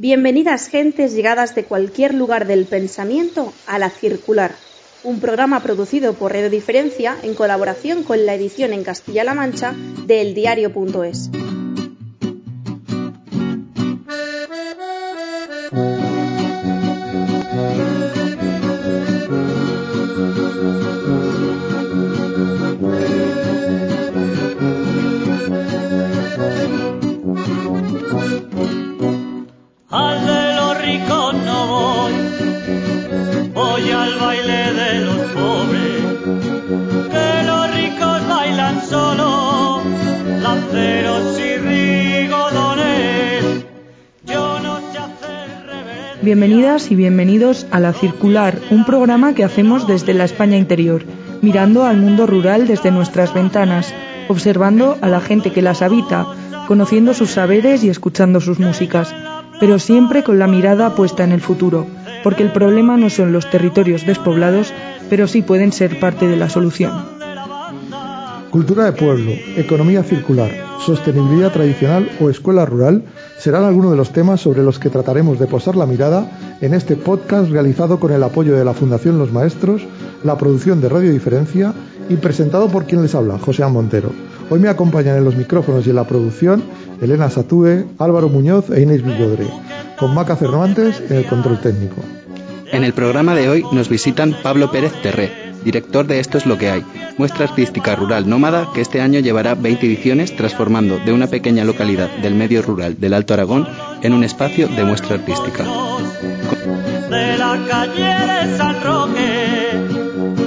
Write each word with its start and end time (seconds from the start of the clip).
Bienvenidas 0.00 0.68
gentes 0.68 1.12
llegadas 1.12 1.56
de 1.56 1.64
cualquier 1.64 2.14
lugar 2.14 2.46
del 2.46 2.66
pensamiento 2.66 3.52
a 3.66 3.80
La 3.80 3.90
Circular, 3.90 4.54
un 5.02 5.18
programa 5.18 5.58
producido 5.60 6.12
por 6.12 6.32
Radio 6.32 6.50
Diferencia 6.50 7.16
en 7.24 7.34
colaboración 7.34 8.04
con 8.04 8.24
la 8.24 8.34
edición 8.34 8.72
en 8.72 8.84
Castilla-La 8.84 9.34
Mancha 9.34 9.74
de 10.06 10.20
eldiario.es. 10.20 11.30
Bienvenidas 46.28 46.90
y 46.90 46.94
bienvenidos 46.94 47.66
a 47.70 47.80
La 47.80 47.94
Circular, 47.94 48.60
un 48.70 48.84
programa 48.84 49.34
que 49.34 49.44
hacemos 49.44 49.86
desde 49.86 50.12
la 50.12 50.24
España 50.24 50.58
interior, 50.58 51.02
mirando 51.40 51.86
al 51.86 51.96
mundo 51.96 52.26
rural 52.26 52.66
desde 52.66 52.90
nuestras 52.90 53.32
ventanas, 53.32 53.94
observando 54.28 54.98
a 55.00 55.08
la 55.08 55.22
gente 55.22 55.52
que 55.52 55.62
las 55.62 55.80
habita, 55.80 56.26
conociendo 56.66 57.14
sus 57.14 57.30
saberes 57.30 57.82
y 57.82 57.88
escuchando 57.88 58.42
sus 58.42 58.58
músicas, 58.58 59.14
pero 59.58 59.78
siempre 59.78 60.22
con 60.22 60.38
la 60.38 60.46
mirada 60.46 60.94
puesta 60.94 61.24
en 61.24 61.32
el 61.32 61.40
futuro, 61.40 61.86
porque 62.22 62.42
el 62.42 62.52
problema 62.52 62.98
no 62.98 63.08
son 63.08 63.32
los 63.32 63.48
territorios 63.48 64.04
despoblados, 64.04 64.74
pero 65.08 65.28
sí 65.28 65.40
pueden 65.40 65.72
ser 65.72 65.98
parte 65.98 66.28
de 66.28 66.36
la 66.36 66.50
solución. 66.50 66.92
Cultura 68.50 68.84
de 68.84 68.92
pueblo, 68.92 69.32
economía 69.56 70.02
circular, 70.02 70.50
sostenibilidad 70.84 71.52
tradicional 71.52 72.10
o 72.20 72.28
escuela 72.28 72.66
rural 72.66 73.02
serán 73.38 73.64
algunos 73.64 73.92
de 73.92 73.96
los 73.96 74.12
temas 74.12 74.40
sobre 74.40 74.62
los 74.62 74.78
que 74.78 74.90
trataremos 74.90 75.38
de 75.38 75.46
posar 75.46 75.76
la 75.76 75.86
mirada 75.86 76.56
en 76.60 76.74
este 76.74 76.96
podcast 76.96 77.50
realizado 77.50 78.00
con 78.00 78.12
el 78.12 78.22
apoyo 78.22 78.56
de 78.56 78.64
la 78.64 78.74
Fundación 78.74 79.18
Los 79.18 79.32
Maestros, 79.32 79.86
la 80.24 80.36
producción 80.36 80.80
de 80.80 80.88
Radio 80.88 81.12
Diferencia 81.12 81.72
y 82.08 82.16
presentado 82.16 82.68
por 82.68 82.86
quien 82.86 83.02
les 83.02 83.14
habla, 83.14 83.38
José. 83.38 83.64
Montero. 83.66 84.10
Hoy 84.50 84.60
me 84.60 84.68
acompañan 84.68 85.16
en 85.16 85.24
los 85.24 85.36
micrófonos 85.36 85.86
y 85.86 85.90
en 85.90 85.96
la 85.96 86.06
producción 86.06 86.62
Elena 87.00 87.30
Satúe, 87.30 87.84
Álvaro 87.98 88.28
Muñoz 88.28 88.70
e 88.70 88.80
Inés 88.80 89.04
Villodre, 89.04 89.46
con 89.98 90.14
Maca 90.14 90.36
Cervantes 90.36 91.02
en 91.08 91.16
el 91.16 91.26
control 91.26 91.60
técnico. 91.60 91.96
En 92.72 92.84
el 92.84 92.92
programa 92.92 93.34
de 93.34 93.48
hoy 93.48 93.64
nos 93.72 93.88
visitan 93.88 94.34
Pablo 94.42 94.70
Pérez 94.70 94.92
Terré, 95.02 95.47
director 95.64 96.06
de 96.06 96.20
Esto 96.20 96.38
es 96.38 96.46
lo 96.46 96.56
que 96.58 96.70
hay, 96.70 96.84
muestra 97.16 97.44
artística 97.46 97.94
rural 97.96 98.28
nómada 98.28 98.68
que 98.74 98.80
este 98.80 99.00
año 99.00 99.20
llevará 99.20 99.54
20 99.54 99.86
ediciones 99.86 100.34
transformando 100.36 100.98
de 100.98 101.12
una 101.12 101.26
pequeña 101.26 101.64
localidad 101.64 102.08
del 102.22 102.34
medio 102.34 102.62
rural 102.62 102.98
del 102.98 103.14
Alto 103.14 103.34
Aragón 103.34 103.68
en 104.02 104.12
un 104.14 104.24
espacio 104.24 104.68
de 104.68 104.84
muestra 104.84 105.16
artística. 105.16 105.64
De 105.64 107.38
la 107.38 107.58
calle 107.68 108.02
de 108.02 108.56
San 108.56 108.82
Roque, 108.82 109.72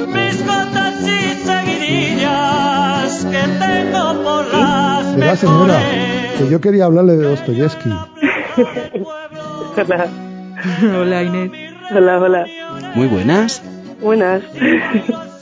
mis 0.08 0.46
gotas 0.46 0.96
y 1.02 1.46
seguidillas 1.46 3.26
que 3.26 3.66
tengo 3.66 4.24
por 4.24 4.54
las 4.54 5.16
Verá, 5.16 5.36
señora, 5.36 5.80
que 6.38 6.50
yo 6.50 6.62
quería 6.62 6.86
hablarle 6.86 7.18
de 7.18 7.24
Dostoyevsky. 7.24 7.90
Hola, 9.78 10.08
Hola 11.00 11.24
Inés. 11.24 11.52
hola, 11.96 12.20
hola. 12.20 12.46
Muy 12.96 13.08
buenas. 13.08 13.62
Buenas. 14.02 14.44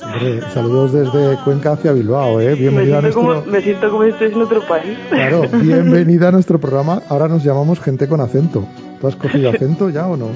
Hombre, 0.04 0.42
saludos 0.54 0.94
desde 0.94 1.38
Cuenca 1.44 1.74
hacia 1.74 1.92
Bilbao, 1.94 2.42
¿eh? 2.42 2.50
Me 2.50 2.56
Bienvenida 2.56 2.98
a 2.98 3.02
siento, 3.02 3.22
nuestro... 3.22 3.44
como, 3.44 3.52
me 3.52 3.62
siento 3.62 3.92
como 3.92 4.04
si 4.04 4.10
estoy 4.10 4.28
en 4.32 4.42
otro 4.42 4.62
país. 4.68 4.98
Claro, 5.10 5.44
bienvenida 5.62 6.30
a 6.30 6.32
nuestro 6.32 6.60
programa. 6.60 7.02
Ahora 7.10 7.28
nos 7.28 7.44
llamamos 7.44 7.80
Gente 7.80 8.08
con 8.08 8.20
Acento. 8.22 8.68
¿Tú 9.00 9.08
has 9.08 9.16
cogido 9.16 9.50
acento 9.56 9.90
ya 9.90 10.08
o 10.08 10.18
no? 10.18 10.28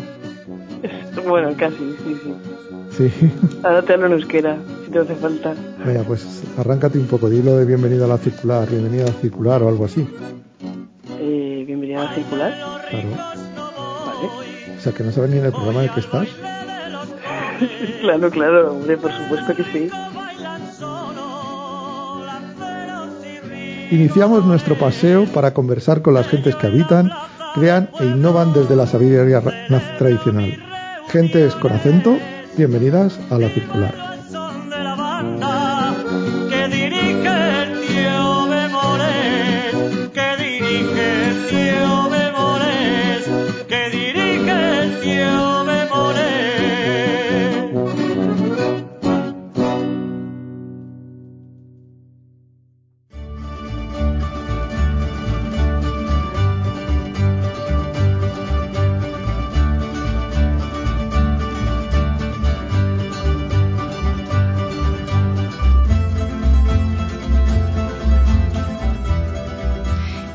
Bueno, 1.28 1.50
casi, 1.58 1.78
sí, 1.78 2.18
sí. 2.24 3.10
Sí. 3.10 3.32
Ahora 3.64 3.82
te 3.82 3.94
hablo 3.94 4.06
en 4.06 4.14
euskera, 4.14 4.58
si 4.86 4.92
te 4.92 5.00
hace 5.00 5.16
falta. 5.16 5.56
Venga, 5.84 6.04
pues 6.04 6.44
arráncate 6.58 7.00
un 7.00 7.08
poco. 7.08 7.30
Dilo 7.30 7.58
de 7.58 7.66
bienvenida 7.66 8.06
a 8.06 8.08
la 8.08 8.18
circular, 8.20 8.70
bienvenida 8.70 9.04
a 9.04 9.08
la 9.08 9.14
circular 9.14 9.64
o 9.64 9.70
algo 9.70 9.86
así. 9.86 10.08
Eh, 11.20 11.64
bienvenida 11.66 12.02
a 12.02 12.04
la 12.06 12.14
circular. 12.14 12.54
Claro. 12.90 13.10
Vale. 14.06 14.78
O 14.78 14.80
sea, 14.82 14.94
que 14.94 15.04
no 15.04 15.12
sabes 15.12 15.32
ni 15.32 15.38
en 15.40 15.46
el 15.46 15.52
programa 15.52 15.80
en 15.80 15.90
el 15.90 15.94
que 15.94 16.02
estás. 16.02 16.28
claro, 18.02 18.30
claro, 18.30 18.72
hombre, 18.74 18.98
por 18.98 19.12
supuesto 19.12 19.56
que 19.56 19.64
sí. 19.72 19.90
Iniciamos 23.92 24.46
nuestro 24.46 24.76
paseo 24.76 25.26
para 25.26 25.54
conversar 25.54 26.02
con 26.02 26.16
las 26.16 26.28
gentes 26.28 26.56
que 26.56 26.68
habitan, 26.68 27.12
crean 27.54 27.90
e 28.00 28.06
innovan 28.06 28.54
desde 28.54 28.76
la 28.76 28.88
sabiduría 28.88 29.40
ra- 29.40 29.54
na- 29.70 29.98
tradicional. 30.00 30.58
Gentes 31.10 31.54
con 31.56 31.72
acento, 31.74 32.18
bienvenidas 32.58 33.20
a 33.30 33.38
la 33.38 33.50
circular. 33.50 33.94
son 34.32 34.70
de 34.70 34.80
la 34.84 34.96
banda 34.96 35.94
que 36.50 36.68
dirige 36.68 37.64
el 37.64 37.74
tío 41.48 41.83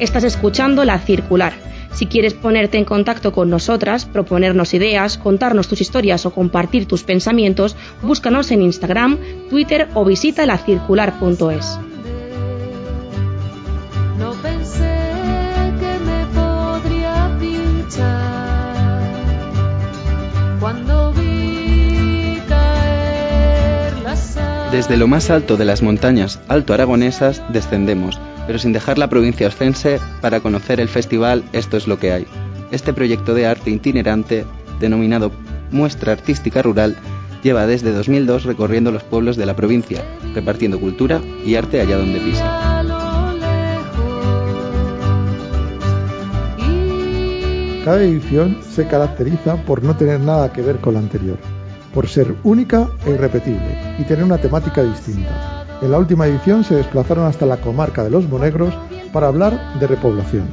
Estás 0.09 0.25
escuchando 0.25 0.87
La 0.87 0.99
Circular. 0.99 1.53
Si 1.93 2.07
quieres 2.07 2.33
ponerte 2.33 2.79
en 2.79 2.87
contacto 2.87 3.31
con 3.31 3.51
nosotras, 3.51 4.07
proponernos 4.07 4.73
ideas, 4.73 5.19
contarnos 5.19 5.69
tus 5.69 5.83
historias 5.83 6.25
o 6.25 6.33
compartir 6.33 6.87
tus 6.87 7.03
pensamientos, 7.03 7.77
búscanos 8.01 8.51
en 8.51 8.63
Instagram, 8.63 9.19
Twitter 9.51 9.87
o 9.93 10.07
visita 10.07 10.47
lacircular.es. 10.47 11.79
Desde 24.73 24.97
lo 24.97 25.07
más 25.07 25.29
alto 25.29 25.59
de 25.59 25.65
las 25.67 25.83
montañas 25.83 26.41
alto 26.49 26.73
aragonesas 26.73 27.43
descendemos, 27.51 28.19
pero 28.49 28.59
sin 28.59 28.73
dejar 28.73 28.97
la 28.97 29.11
provincia 29.11 29.47
oscense 29.47 30.01
para 30.23 30.41
conocer 30.41 30.81
el 30.81 30.89
festival 30.89 31.45
Esto 31.53 31.77
es 31.77 31.87
lo 31.87 31.99
que 31.99 32.13
hay. 32.13 32.27
Este 32.71 32.95
proyecto 32.95 33.35
de 33.35 33.47
arte 33.47 33.71
itinerante, 33.71 34.47
denominado 34.81 35.31
Muestra 35.71 36.13
Artística 36.13 36.63
Rural, 36.63 36.97
lleva 37.43 37.67
desde 37.67 37.93
2002 37.93 38.45
recorriendo 38.45 38.91
los 38.91 39.03
pueblos 39.03 39.37
de 39.37 39.45
la 39.45 39.55
provincia, 39.55 40.03
repartiendo 40.35 40.81
cultura 40.81 41.21
y 41.45 41.57
arte 41.57 41.83
allá 41.83 41.99
donde 41.99 42.21
pisa. 42.21 42.85
Cada 47.85 48.03
edición 48.03 48.59
se 48.75 48.87
caracteriza 48.87 49.57
por 49.65 49.83
no 49.83 49.95
tener 49.95 50.21
nada 50.21 50.55
que 50.55 50.63
ver 50.63 50.79
con 50.79 50.95
la 50.95 51.01
anterior, 51.01 51.37
por 51.93 52.09
ser 52.09 52.35
única 52.45 52.89
e 53.05 53.11
irrepetible 53.11 53.97
y 53.99 54.05
tener 54.05 54.25
una 54.25 54.39
temática 54.39 54.83
distinta. 54.83 55.68
En 55.81 55.93
la 55.93 55.99
última 55.99 56.27
edición 56.27 56.65
se 56.65 56.75
desplazaron 56.75 57.27
hasta 57.27 57.47
la 57.47 57.59
comarca 57.59 58.03
de 58.03 58.11
los 58.11 58.29
Monegros 58.29 58.75
para 59.13 59.29
hablar 59.29 59.79
de 59.79 59.87
repoblación. 59.87 60.49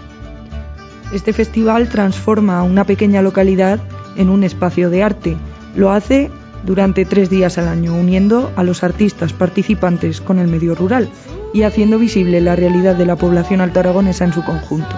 Este 1.14 1.34
festival 1.34 1.90
transforma 1.90 2.60
a 2.60 2.64
una 2.64 2.84
pequeña 2.84 3.22
localidad 3.22 3.80
en 4.16 4.30
un 4.30 4.44
espacio 4.44 4.90
de 4.90 5.04
arte. 5.04 5.38
Lo 5.76 5.92
hace 5.92 6.30
durante 6.64 7.06
tres 7.06 7.30
días 7.30 7.58
al 7.58 7.68
año, 7.68 7.96
uniendo 7.96 8.52
a 8.56 8.64
los 8.64 8.84
artistas 8.84 9.34
participantes 9.34 10.22
con 10.22 10.40
el 10.40 10.48
medio 10.48 10.76
rural 10.76 11.10
y 11.54 11.64
haciendo 11.64 11.98
visible 12.00 12.42
la 12.42 12.56
realidad 12.56 12.96
de 12.96 13.06
la 13.06 13.16
población 13.16 13.62
altoaragonesa 13.62 14.26
en 14.26 14.34
su 14.34 14.44
conjunto. 14.44 14.96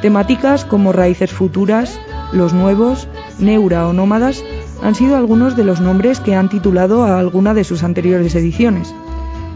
Temáticas 0.00 0.64
como 0.64 0.92
raíces 0.92 1.30
futuras, 1.30 2.00
los 2.32 2.52
nuevos, 2.52 3.06
neura 3.38 3.86
o 3.86 3.92
nómadas 3.92 4.42
han 4.82 4.94
sido 4.94 5.16
algunos 5.16 5.56
de 5.56 5.64
los 5.64 5.80
nombres 5.80 6.20
que 6.20 6.34
han 6.34 6.48
titulado 6.48 7.04
a 7.04 7.18
alguna 7.18 7.54
de 7.54 7.64
sus 7.64 7.84
anteriores 7.84 8.34
ediciones. 8.34 8.92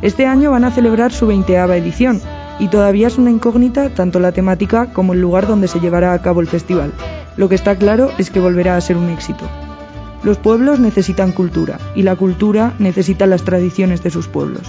Este 0.02 0.26
año 0.26 0.50
van 0.50 0.64
a 0.64 0.70
celebrar 0.70 1.12
su 1.12 1.26
veinteava 1.26 1.76
edición 1.76 2.20
y 2.58 2.68
todavía 2.68 3.06
es 3.06 3.18
una 3.18 3.30
incógnita 3.30 3.90
tanto 3.90 4.20
la 4.20 4.32
temática 4.32 4.92
como 4.92 5.14
el 5.14 5.20
lugar 5.20 5.46
donde 5.46 5.68
se 5.68 5.80
llevará 5.80 6.12
a 6.12 6.22
cabo 6.22 6.40
el 6.40 6.46
festival. 6.46 6.92
Lo 7.36 7.48
que 7.48 7.54
está 7.54 7.76
claro 7.76 8.10
es 8.18 8.30
que 8.30 8.40
volverá 8.40 8.76
a 8.76 8.80
ser 8.80 8.96
un 8.96 9.10
éxito. 9.10 9.44
Los 10.22 10.38
pueblos 10.38 10.80
necesitan 10.80 11.32
cultura 11.32 11.78
y 11.94 12.02
la 12.02 12.16
cultura 12.16 12.74
necesita 12.78 13.26
las 13.26 13.42
tradiciones 13.42 14.02
de 14.02 14.10
sus 14.10 14.28
pueblos. 14.28 14.62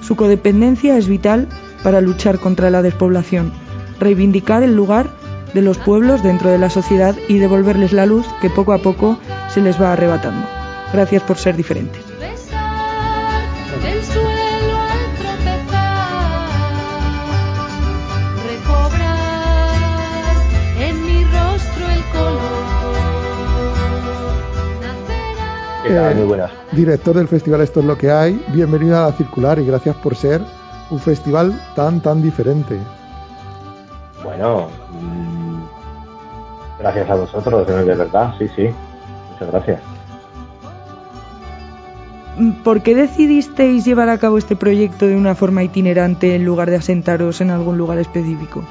Su 0.00 0.16
codependencia 0.16 0.96
es 0.96 1.08
vital 1.08 1.48
para 1.82 2.00
luchar 2.00 2.38
contra 2.38 2.70
la 2.70 2.82
despoblación, 2.82 3.52
reivindicar 3.98 4.62
el 4.62 4.74
lugar 4.74 5.06
de 5.54 5.62
los 5.62 5.78
pueblos 5.78 6.22
dentro 6.22 6.50
de 6.50 6.58
la 6.58 6.70
sociedad 6.70 7.14
y 7.28 7.38
devolverles 7.38 7.92
la 7.92 8.06
luz 8.06 8.26
que 8.40 8.50
poco 8.50 8.72
a 8.72 8.78
poco 8.78 9.18
se 9.48 9.60
les 9.60 9.80
va 9.80 9.92
arrebatando. 9.92 10.46
Gracias 10.92 11.22
por 11.22 11.38
ser 11.38 11.56
diferentes. 11.56 12.11
Eh, 25.92 26.14
Muy 26.16 26.24
buenas. 26.24 26.50
Director 26.72 27.14
del 27.16 27.28
festival 27.28 27.60
Esto 27.60 27.80
es 27.80 27.86
lo 27.86 27.98
que 27.98 28.10
hay, 28.10 28.42
bienvenido 28.48 28.96
a 28.98 29.06
la 29.08 29.12
Circular 29.12 29.58
y 29.58 29.66
gracias 29.66 29.94
por 29.96 30.16
ser 30.16 30.40
un 30.90 30.98
festival 30.98 31.52
tan, 31.76 32.00
tan 32.00 32.22
diferente. 32.22 32.78
Bueno, 34.24 34.68
mm, 35.00 35.60
gracias 36.80 37.10
a 37.10 37.14
vosotros, 37.16 37.66
de 37.66 37.84
de 37.84 37.94
verdad, 37.94 38.32
sí, 38.38 38.48
sí. 38.56 38.68
Muchas 39.32 39.50
gracias. 39.50 39.80
¿Por 42.64 42.82
qué 42.82 42.94
decidisteis 42.94 43.84
llevar 43.84 44.08
a 44.08 44.16
cabo 44.18 44.38
este 44.38 44.56
proyecto 44.56 45.06
de 45.06 45.16
una 45.16 45.34
forma 45.34 45.62
itinerante 45.62 46.34
en 46.34 46.44
lugar 46.46 46.70
de 46.70 46.76
asentaros 46.76 47.40
en 47.42 47.50
algún 47.50 47.76
lugar 47.76 47.98
específico? 47.98 48.62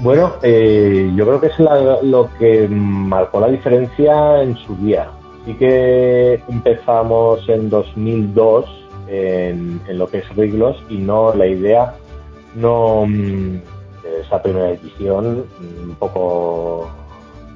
Bueno, 0.00 0.34
eh, 0.42 1.10
yo 1.14 1.24
creo 1.26 1.40
que 1.40 1.46
es 1.48 1.58
la- 1.58 2.02
lo 2.02 2.28
que 2.38 2.68
marcó 2.68 3.40
la 3.40 3.48
diferencia 3.48 4.42
en 4.42 4.56
su 4.58 4.74
día. 4.76 5.08
Sí 5.46 5.54
que 5.54 6.40
empezamos 6.48 7.48
en 7.48 7.70
2002 7.70 8.66
en, 9.08 9.80
en 9.88 9.98
lo 9.98 10.06
que 10.06 10.18
es 10.18 10.36
Riglos 10.36 10.76
y 10.88 10.98
no 10.98 11.34
la 11.34 11.46
idea, 11.46 11.94
no 12.54 13.04
mm, 13.06 13.56
esa 14.24 14.42
primera 14.42 14.70
edición, 14.70 15.44
mm, 15.58 15.88
un 15.90 15.94
poco, 15.96 16.88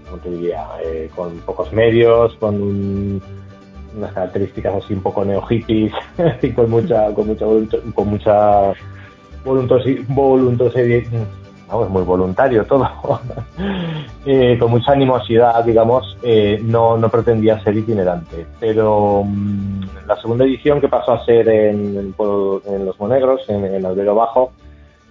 ¿cómo 0.08 0.16
te 0.22 0.30
diría? 0.30 0.66
Eh, 0.84 1.10
con 1.14 1.32
pocos 1.40 1.72
medios, 1.72 2.34
con 2.36 2.54
un- 2.60 3.22
unas 3.96 4.12
características 4.12 4.74
así 4.82 4.94
un 4.94 5.02
poco 5.02 5.24
neo 5.24 5.42
hippies 5.42 5.92
y 6.42 6.50
con 6.50 6.68
mucha, 6.70 7.12
con 7.14 7.26
mucha, 7.28 7.46
con 7.94 8.08
mucha 8.08 8.72
voluntosi- 9.44 10.04
vamos, 11.74 11.90
muy 11.90 12.02
voluntario 12.02 12.64
todo, 12.64 12.88
Eh, 14.26 14.56
con 14.58 14.70
mucha 14.70 14.92
animosidad, 14.92 15.62
digamos, 15.62 16.16
eh, 16.22 16.58
no, 16.62 16.96
no 16.96 17.10
pretendía 17.10 17.62
ser 17.62 17.76
itinerante. 17.76 18.46
Pero 18.58 19.22
mm, 19.22 19.82
la 20.06 20.16
segunda 20.16 20.46
edición 20.46 20.80
que 20.80 20.88
pasó 20.88 21.12
a 21.12 21.24
ser 21.26 21.46
en, 21.46 21.94
en 21.98 22.86
Los 22.86 22.98
Monegros, 22.98 23.46
en, 23.50 23.66
en 23.66 23.84
Albero 23.84 24.14
Bajo, 24.14 24.52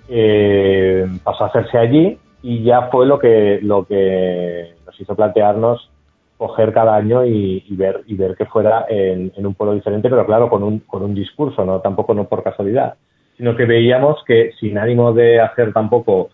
eh, 0.10 1.08
pasó 1.24 1.44
a 1.44 1.48
hacerse 1.48 1.78
allí 1.78 2.18
y 2.42 2.64
ya 2.64 2.90
fue 2.92 3.06
lo 3.06 3.20
que, 3.20 3.60
lo 3.62 3.86
que 3.86 4.74
nos 4.84 5.00
hizo 5.00 5.16
plantearnos 5.16 5.92
coger 6.38 6.74
cada 6.74 6.96
año 6.96 7.24
y, 7.24 7.64
y 7.70 7.76
ver 7.76 8.02
y 8.08 8.16
ver 8.16 8.36
que 8.36 8.46
fuera 8.46 8.86
en, 8.90 9.32
en 9.36 9.46
un 9.46 9.54
pueblo 9.54 9.76
diferente, 9.76 10.10
pero 10.10 10.26
claro, 10.26 10.50
con 10.50 10.64
un, 10.64 10.80
con 10.80 11.04
un 11.04 11.14
discurso, 11.14 11.64
no 11.64 11.80
tampoco 11.82 12.14
no 12.14 12.26
por 12.26 12.44
casualidad, 12.44 12.96
sino 13.38 13.56
que 13.56 13.66
veíamos 13.66 14.24
que 14.26 14.52
sin 14.60 14.78
ánimo 14.78 15.14
de 15.14 15.40
hacer 15.40 15.72
tampoco 15.72 16.32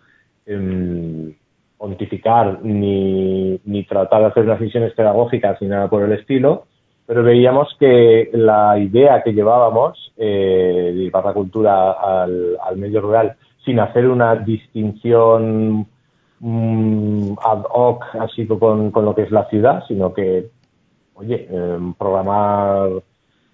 em, 0.50 1.34
pontificar 1.78 2.60
ni, 2.64 3.60
ni 3.64 3.84
tratar 3.86 4.22
de 4.22 4.28
hacer 4.28 4.44
unas 4.44 4.60
misiones 4.60 4.94
pedagógicas 4.94 5.62
ni 5.62 5.68
nada 5.68 5.90
por 5.90 6.04
el 6.04 6.12
estilo, 6.12 6.66
pero 7.06 7.24
veíamos 7.24 7.76
que 7.80 8.30
la 8.34 8.78
idea 8.78 9.24
que 9.24 9.34
llevábamos 9.34 10.14
eh, 10.18 10.92
de 10.94 11.04
llevar 11.04 11.26
la 11.26 11.34
cultura 11.34 11.92
al, 11.94 12.58
al 12.62 12.78
medio 12.78 13.02
rural 13.02 13.36
sin 13.66 13.80
hacer 13.80 14.08
una 14.08 14.36
distinción 14.36 15.88
mm, 16.40 17.32
ad 17.44 17.64
hoc 17.72 18.04
así 18.20 18.46
con, 18.46 18.92
con 18.92 19.06
lo 19.06 19.16
que 19.16 19.24
es 19.24 19.32
la 19.32 19.46
ciudad, 19.46 19.84
sino 19.88 20.14
que, 20.14 20.50
oye, 21.16 21.48
eh, 21.50 21.78
programar 21.98 22.90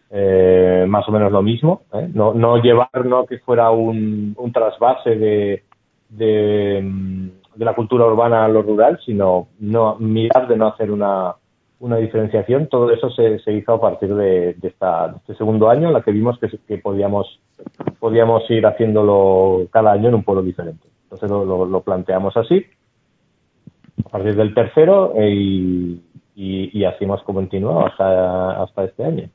eh, 0.09 0.85
más 0.87 1.07
o 1.07 1.11
menos 1.11 1.31
lo 1.31 1.41
mismo, 1.41 1.83
¿eh? 1.93 2.09
no, 2.13 2.33
no 2.33 2.57
llevar 2.57 3.05
no 3.05 3.25
que 3.25 3.39
fuera 3.39 3.69
un, 3.71 4.33
un 4.37 4.51
trasvase 4.51 5.15
de, 5.15 5.63
de, 6.09 6.81
mm, 6.83 7.29
de 7.55 7.65
la 7.65 7.73
cultura 7.73 8.05
urbana 8.05 8.45
a 8.45 8.47
lo 8.47 8.61
rural, 8.61 8.99
sino 9.05 9.47
no 9.59 9.95
mirar 9.99 10.47
de 10.47 10.57
no 10.57 10.67
hacer 10.67 10.91
una, 10.91 11.35
una 11.79 11.97
diferenciación. 11.97 12.67
Todo 12.67 12.91
eso 12.91 13.09
se, 13.09 13.39
hizo 13.53 13.73
a 13.73 13.81
partir 13.81 14.13
de, 14.15 14.55
esta, 14.61 15.15
este 15.17 15.35
segundo 15.35 15.69
año, 15.69 15.87
en 15.87 15.93
la 15.93 16.01
que 16.01 16.11
vimos 16.11 16.39
que, 16.39 16.77
podíamos, 16.77 17.39
podíamos 17.99 18.49
ir 18.49 18.65
haciéndolo 18.65 19.67
cada 19.71 19.93
año 19.93 20.09
en 20.09 20.15
un 20.15 20.23
pueblo 20.23 20.43
diferente. 20.43 20.87
Entonces 21.03 21.29
lo, 21.29 21.81
planteamos 21.81 22.35
así, 22.35 22.65
a 24.05 24.09
partir 24.09 24.35
del 24.35 24.53
tercero, 24.53 25.13
eh, 25.15 25.29
y, 25.29 26.01
y, 26.35 26.77
y 26.77 26.85
así 26.85 27.05
hemos 27.05 27.23
continuado 27.23 27.85
hasta, 27.85 28.63
hasta 28.63 28.83
este 28.85 29.05
año. 29.05 29.29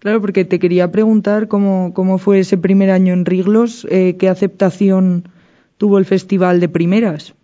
Claro, 0.00 0.20
porque 0.20 0.44
te 0.44 0.58
quería 0.58 0.92
preguntar 0.92 1.48
cómo, 1.48 1.94
cómo 1.94 2.18
fue 2.18 2.40
ese 2.40 2.58
primer 2.58 2.90
año 2.90 3.14
en 3.14 3.24
Riglos, 3.24 3.86
eh, 3.90 4.16
qué 4.18 4.28
aceptación 4.28 5.24
tuvo 5.78 5.98
el 5.98 6.04
festival 6.04 6.60
de 6.60 6.68
primeras. 6.68 7.34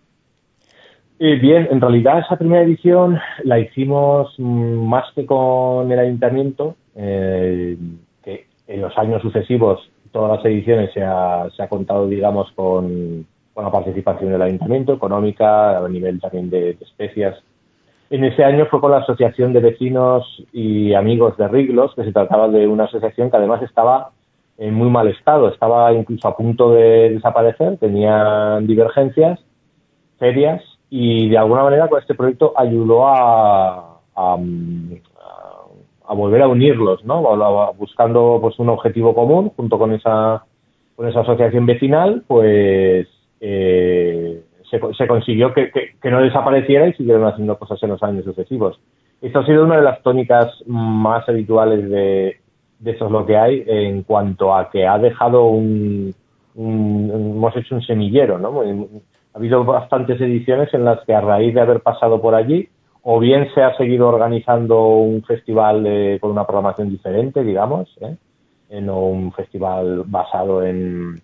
Eh, 1.19 1.35
bien, 1.35 1.67
en 1.69 1.79
realidad 1.79 2.19
esa 2.19 2.35
primera 2.35 2.63
edición 2.63 3.19
la 3.43 3.59
hicimos 3.59 4.33
mm, 4.39 4.87
más 4.87 5.05
que 5.13 5.25
con 5.25 5.91
el 5.91 5.99
ayuntamiento, 5.99 6.75
eh, 6.95 7.77
que 8.23 8.47
en 8.67 8.81
los 8.81 8.97
años 8.97 9.21
sucesivos 9.21 9.87
todas 10.11 10.37
las 10.37 10.45
ediciones 10.45 10.91
se 10.93 11.03
ha, 11.03 11.47
se 11.55 11.61
ha 11.61 11.69
contado, 11.69 12.07
digamos, 12.07 12.51
con, 12.53 13.27
la 13.55 13.69
participación 13.71 14.31
del 14.31 14.41
ayuntamiento, 14.41 14.93
económica, 14.93 15.77
a 15.77 15.87
nivel 15.87 16.19
también 16.19 16.49
de 16.49 16.71
especias. 16.81 17.37
En 18.09 18.23
ese 18.23 18.43
año 18.43 18.65
fue 18.65 18.81
con 18.81 18.89
la 18.89 18.97
Asociación 18.97 19.53
de 19.53 19.59
Vecinos 19.59 20.43
y 20.51 20.95
Amigos 20.95 21.37
de 21.37 21.47
Riglos, 21.47 21.93
que 21.93 22.03
se 22.03 22.11
trataba 22.11 22.47
de 22.47 22.67
una 22.67 22.85
asociación 22.85 23.29
que 23.29 23.37
además 23.37 23.61
estaba 23.61 24.09
en 24.61 24.73
muy 24.75 24.89
mal 24.91 25.07
estado, 25.07 25.49
estaba 25.49 25.91
incluso 25.91 26.27
a 26.27 26.37
punto 26.37 26.71
de 26.71 27.09
desaparecer, 27.11 27.77
tenían 27.77 28.67
divergencias 28.67 29.39
serias 30.19 30.61
y 30.89 31.29
de 31.29 31.37
alguna 31.39 31.63
manera 31.63 31.87
con 31.87 31.99
este 31.99 32.13
proyecto 32.13 32.53
ayudó 32.55 33.07
a, 33.07 33.99
a, 34.15 34.37
volver 36.13 36.41
a 36.43 36.47
unirlos, 36.47 37.03
¿no? 37.05 37.21
Buscando 37.73 38.37
pues 38.41 38.59
un 38.59 38.69
objetivo 38.69 39.15
común 39.15 39.51
junto 39.55 39.79
con 39.79 39.93
esa 39.93 40.43
con 40.95 41.07
esa 41.07 41.21
asociación 41.21 41.65
vecinal, 41.65 42.23
pues 42.27 43.07
eh, 43.39 44.43
se, 44.69 44.79
se 44.95 45.07
consiguió 45.07 45.53
que, 45.53 45.71
que- 45.71 45.95
que 45.99 46.11
no 46.11 46.21
desapareciera 46.21 46.87
y 46.87 46.93
siguieron 46.93 47.25
haciendo 47.25 47.57
cosas 47.57 47.81
en 47.81 47.89
los 47.89 48.03
años 48.03 48.25
sucesivos. 48.25 48.79
Esto 49.21 49.39
ha 49.39 49.45
sido 49.45 49.63
una 49.63 49.77
de 49.77 49.83
las 49.83 50.03
tónicas 50.03 50.51
más 50.67 51.27
habituales 51.27 51.89
de, 51.89 52.40
de 52.81 52.91
eso 52.91 53.05
es 53.05 53.11
lo 53.11 53.25
que 53.25 53.37
hay 53.37 53.63
en 53.67 54.03
cuanto 54.03 54.53
a 54.55 54.69
que 54.69 54.85
ha 54.87 54.97
dejado 54.97 55.45
un, 55.45 56.13
hemos 56.55 57.55
hecho 57.55 57.75
un 57.75 57.81
semillero, 57.81 58.37
¿no? 58.39 58.61
Ha 58.61 59.37
habido 59.37 59.63
bastantes 59.63 60.19
ediciones 60.19 60.73
en 60.73 60.83
las 60.83 60.99
que 61.05 61.13
a 61.13 61.21
raíz 61.21 61.53
de 61.53 61.61
haber 61.61 61.79
pasado 61.81 62.21
por 62.21 62.35
allí, 62.35 62.67
o 63.03 63.19
bien 63.19 63.47
se 63.53 63.63
ha 63.63 63.75
seguido 63.77 64.07
organizando 64.09 64.83
un 64.89 65.23
festival 65.23 65.85
eh, 65.87 66.17
con 66.19 66.31
una 66.31 66.45
programación 66.45 66.89
diferente, 66.89 67.43
digamos, 67.43 67.89
¿eh? 68.01 68.15
No 68.81 68.99
un 68.99 69.31
festival 69.33 70.03
basado 70.05 70.63
en, 70.63 71.21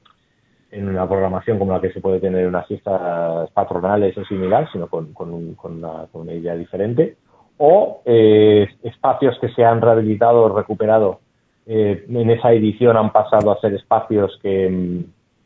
en 0.72 0.88
una 0.90 1.08
programación 1.08 1.58
como 1.60 1.72
la 1.74 1.80
que 1.82 1.92
se 1.94 2.02
puede 2.02 2.20
tener 2.20 2.42
en 2.42 2.50
unas 2.50 2.68
fiestas 2.68 3.50
patronales 3.52 4.18
o 4.18 4.26
similar, 4.26 4.68
sino 4.72 4.88
con, 4.88 5.14
con 5.14 5.34
un- 5.34 5.56
con 5.56 5.78
una, 5.78 6.08
con 6.12 6.22
una 6.24 6.34
idea 6.34 6.56
diferente, 6.56 7.16
o 7.58 8.02
eh, 8.06 8.68
espacios 8.84 9.38
que 9.40 9.50
se 9.50 9.64
han 9.64 9.82
rehabilitado 9.82 10.44
o 10.44 10.50
recuperado 10.58 11.20
eh, 11.68 12.06
en 12.08 12.30
esa 12.30 12.52
edición 12.54 12.98
han 12.98 13.12
pasado 13.12 13.52
a 13.52 13.60
ser 13.60 13.74
espacios 13.74 14.40
que, 14.42 14.70
mm, 14.70 15.04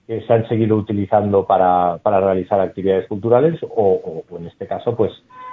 se 0.08 0.34
han 0.34 0.48
seguido 0.50 0.76
utilizando 0.76 1.46
para, 1.46 1.98
realizar 2.04 2.60
actividades 2.60 3.08
culturales 3.08 3.60
o 3.70 4.24
en 4.38 4.48
este 4.48 4.68
caso 4.68 4.94
pues 4.94 5.12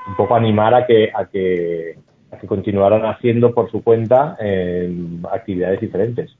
un 0.08 0.16
poco 0.16 0.34
animar 0.34 0.74
a 0.74 0.86
que 0.86 1.10
a 1.14 1.26
que, 1.26 1.98
a 2.30 2.38
que 2.38 2.46
continuaran 2.46 3.04
haciendo 3.04 3.52
por 3.54 3.70
su 3.70 3.82
cuenta 3.82 4.36
eh, 4.40 4.92
actividades 5.30 5.80
diferentes. 5.80 6.30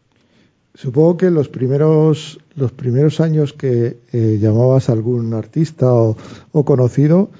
Supongo 0.75 1.17
que 1.17 1.31
los 1.31 1.49
primeros, 1.49 2.39
los 2.55 2.73
primeros 2.73 3.21
años 3.21 3.53
que 3.53 3.97
eh, 4.13 4.39
llamabas 4.39 4.89
a 4.89 4.93
algún 4.93 5.35
artista 5.35 5.93
o, 5.93 6.17
o 6.53 6.65
conocido, 6.65 7.31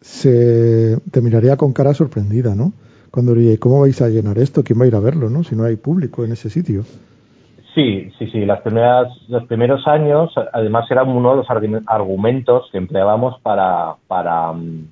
se 0.00 0.98
te 1.10 1.20
miraría 1.20 1.56
con 1.56 1.72
cara 1.72 1.94
sorprendida, 1.94 2.54
¿no? 2.54 2.72
Cuando 3.16 3.32
diría, 3.32 3.54
"¿Y 3.54 3.56
¿cómo 3.56 3.80
vais 3.80 4.02
a 4.02 4.10
llenar 4.10 4.36
esto? 4.36 4.62
¿Quién 4.62 4.78
va 4.78 4.84
a 4.84 4.88
ir 4.88 4.94
a 4.94 5.00
verlo, 5.00 5.30
no? 5.30 5.42
Si 5.42 5.56
no 5.56 5.64
hay 5.64 5.76
público 5.76 6.22
en 6.22 6.32
ese 6.32 6.50
sitio. 6.50 6.82
Sí, 7.74 8.10
sí, 8.18 8.26
sí. 8.26 8.44
Las 8.44 8.60
primeras, 8.60 9.08
los 9.28 9.44
primeros 9.44 9.86
años, 9.88 10.34
además, 10.52 10.84
eran 10.90 11.08
uno 11.08 11.30
de 11.30 11.36
los 11.38 11.46
argu- 11.46 11.82
argumentos 11.86 12.68
que 12.70 12.76
empleábamos 12.76 13.40
para, 13.40 13.94
para, 14.06 14.52
mm, 14.52 14.88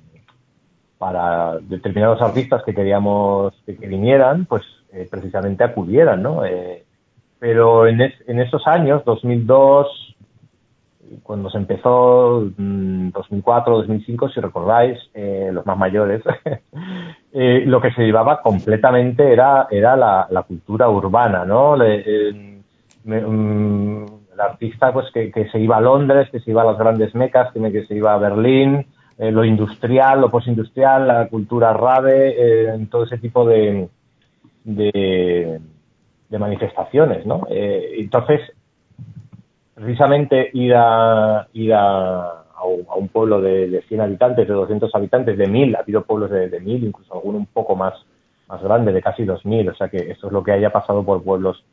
para 0.97 1.59
determinados 1.59 2.19
artistas 2.19 2.63
que 2.65 2.73
queríamos 2.73 3.53
que, 3.63 3.75
que 3.77 3.85
vinieran, 3.87 4.45
pues 4.45 4.63
eh, 4.91 5.07
precisamente 5.07 5.63
acudieran, 5.63 6.23
¿no? 6.23 6.43
Eh, 6.45 6.83
pero 7.37 7.85
en, 7.85 8.01
es- 8.01 8.23
en 8.27 8.39
esos 8.39 8.65
años, 8.65 9.03
2002, 9.05 9.85
cuando 11.23 11.49
se 11.49 11.57
empezó, 11.57 12.49
mm, 12.57 13.09
2004, 13.09 13.77
2005, 13.77 14.29
si 14.29 14.39
recordáis, 14.39 14.99
eh, 15.13 15.49
los 15.51 15.65
más 15.65 15.77
mayores, 15.77 16.21
eh, 17.33 17.63
lo 17.65 17.81
que 17.81 17.91
se 17.91 18.03
llevaba 18.03 18.41
completamente 18.41 19.31
era, 19.31 19.67
era 19.69 19.95
la, 19.95 20.43
cultura 20.47 20.89
urbana, 20.89 21.45
¿no? 21.45 21.81
Eh, 21.83 22.61
mm, 23.03 24.05
el 24.33 24.39
artista 24.39 24.91
pues 24.91 25.07
que, 25.13 25.31
se 25.51 25.59
iba 25.59 25.77
a 25.77 25.81
Londres, 25.81 26.29
que 26.31 26.39
se 26.39 26.51
iba 26.51 26.61
a 26.61 26.65
las 26.65 26.77
grandes 26.77 27.15
mecas, 27.15 27.51
que, 27.53 27.71
que 27.71 27.85
se 27.85 27.95
iba 27.95 28.13
a 28.13 28.17
Berlín, 28.17 28.85
eh, 29.17 29.31
lo 29.31 29.45
industrial, 29.45 30.21
lo 30.21 30.29
postindustrial, 30.29 31.07
la 31.07 31.27
cultura 31.27 31.71
rave, 31.73 32.77
todo 32.89 33.05
ese 33.05 33.17
tipo 33.17 33.45
de, 33.45 33.87
de, 34.65 35.59
de 36.29 36.39
manifestaciones, 36.39 37.25
¿no? 37.25 37.47
Entonces, 37.49 38.41
precisamente 39.75 40.49
ir 40.53 40.73
a 40.75 41.47
ir 41.53 41.73
a, 41.73 42.45
a 42.55 42.95
un, 42.97 43.09
pueblo 43.09 43.41
de, 43.41 43.67
de 43.67 43.81
100 43.83 44.01
habitantes, 44.01 44.47
de 44.47 44.53
200 44.53 44.93
habitantes, 44.95 45.37
de 45.37 45.47
1000, 45.47 45.75
ha 45.75 45.79
habido 45.79 46.03
pueblos 46.03 46.31
de, 46.31 46.49
de 46.49 46.59
1000, 46.59 46.85
incluso 46.85 47.13
alguno 47.13 47.37
un 47.37 47.45
poco 47.45 47.75
más, 47.75 47.93
más 48.47 48.61
grande, 48.63 48.91
de 48.93 49.01
casi 49.01 49.25
2000, 49.25 49.69
o 49.69 49.75
sea 49.75 49.89
que 49.89 49.97
esto 49.97 50.27
es 50.27 50.33
lo 50.33 50.43
que 50.43 50.53
haya 50.53 50.71
pasado 50.71 51.03
por 51.03 51.21
pueblos 51.23 51.63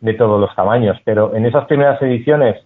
de 0.00 0.14
todos 0.14 0.40
los 0.40 0.54
tamaños. 0.54 0.98
Pero 1.04 1.34
en 1.34 1.46
esas 1.46 1.64
primeras 1.66 2.02
ediciones 2.02 2.56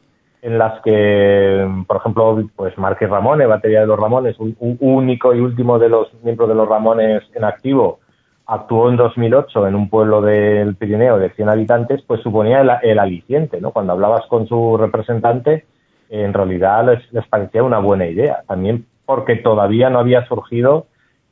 en 0.43 0.59
las 0.59 0.81
que, 0.83 1.69
por 1.87 1.99
ejemplo, 1.99 2.43
pues 2.57 2.77
Márquez 2.79 3.11
Ramones, 3.11 3.49
batería 3.49 3.81
de 3.81 3.87
los 3.87 3.99
Ramones, 3.99 4.37
un 4.39 4.77
único 4.81 5.35
y 5.35 5.41
último 5.41 5.79
de 5.79 5.89
los 5.89 6.13
miembros 6.23 6.49
de 6.49 6.55
los 6.55 6.69
Ramones 6.69 7.23
en 7.35 7.45
activo, 7.45 8.01
actuó 8.47 8.89
en 8.89 8.97
2008 8.97 9.67
en 9.67 9.75
un 9.75 9.89
pueblo 9.89 10.23
del 10.23 10.77
Pirineo 10.77 11.19
de 11.19 11.31
100 11.31 11.49
habitantes, 11.49 12.03
pues 12.07 12.21
suponía 12.23 12.61
el, 12.61 12.71
el 12.83 12.99
aliciente, 12.99 13.61
¿no? 13.61 13.73
Cuando 13.73 13.93
hablabas 13.93 14.27
con 14.27 14.47
su 14.47 14.77
representante, 14.77 15.67
en 16.09 16.33
realidad 16.33 16.87
les, 16.87 17.13
les 17.13 17.27
parecía 17.27 17.63
una 17.63 17.79
buena 17.79 18.07
idea. 18.07 18.43
También 18.47 18.87
porque 19.05 19.37
todavía 19.37 19.91
no 19.91 19.99
había 19.99 20.27
surgido 20.27 20.87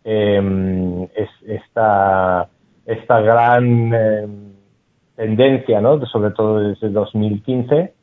eh, 0.05 1.09
es, 1.15 1.29
esta, 1.47 2.49
esta 2.85 3.21
gran 3.21 3.93
eh, 3.95 4.29
tendencia, 5.17 5.81
¿no? 5.81 6.05
Sobre 6.07 6.31
todo 6.31 6.61
desde 6.61 6.91
2015, 6.91 7.95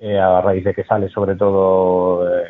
eh, 0.00 0.18
a 0.18 0.40
raíz 0.40 0.64
de 0.64 0.74
que 0.74 0.84
sale 0.84 1.08
sobre 1.08 1.34
todo 1.34 2.28
eh, 2.28 2.44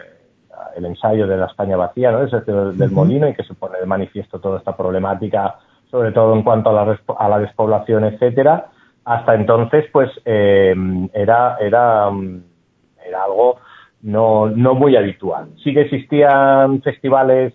el 0.77 0.85
ensayo 0.85 1.27
de 1.27 1.37
la 1.37 1.47
España 1.47 1.77
vacía, 1.77 2.13
¿no? 2.13 2.23
Ese 2.23 2.41
del, 2.41 2.77
del 2.77 2.91
Molino 2.91 3.29
y 3.29 3.35
que 3.35 3.45
se 3.45 3.55
pone 3.55 3.79
de 3.79 3.87
manifiesto 3.87 4.39
toda 4.39 4.59
esta 4.59 4.77
problemática, 4.77 5.57
sobre 5.91 6.13
todo 6.13 6.35
en 6.35 6.43
cuanto 6.43 6.71
a 6.71 6.73
la, 6.85 6.99
a 7.19 7.29
la 7.29 7.39
despoblación, 7.39 8.05
etcétera. 8.05 8.67
Hasta 9.05 9.35
entonces, 9.35 9.87
pues 9.93 10.11
eh, 10.25 10.75
era, 11.13 11.57
era, 11.61 12.11
mm, 12.11 12.43
era 13.07 13.25
algo 13.25 13.57
no, 14.03 14.49
no 14.49 14.75
muy 14.75 14.97
habitual. 14.97 15.49
Sí 15.63 15.75
que 15.75 15.83
existían 15.83 16.81
festivales 16.83 17.55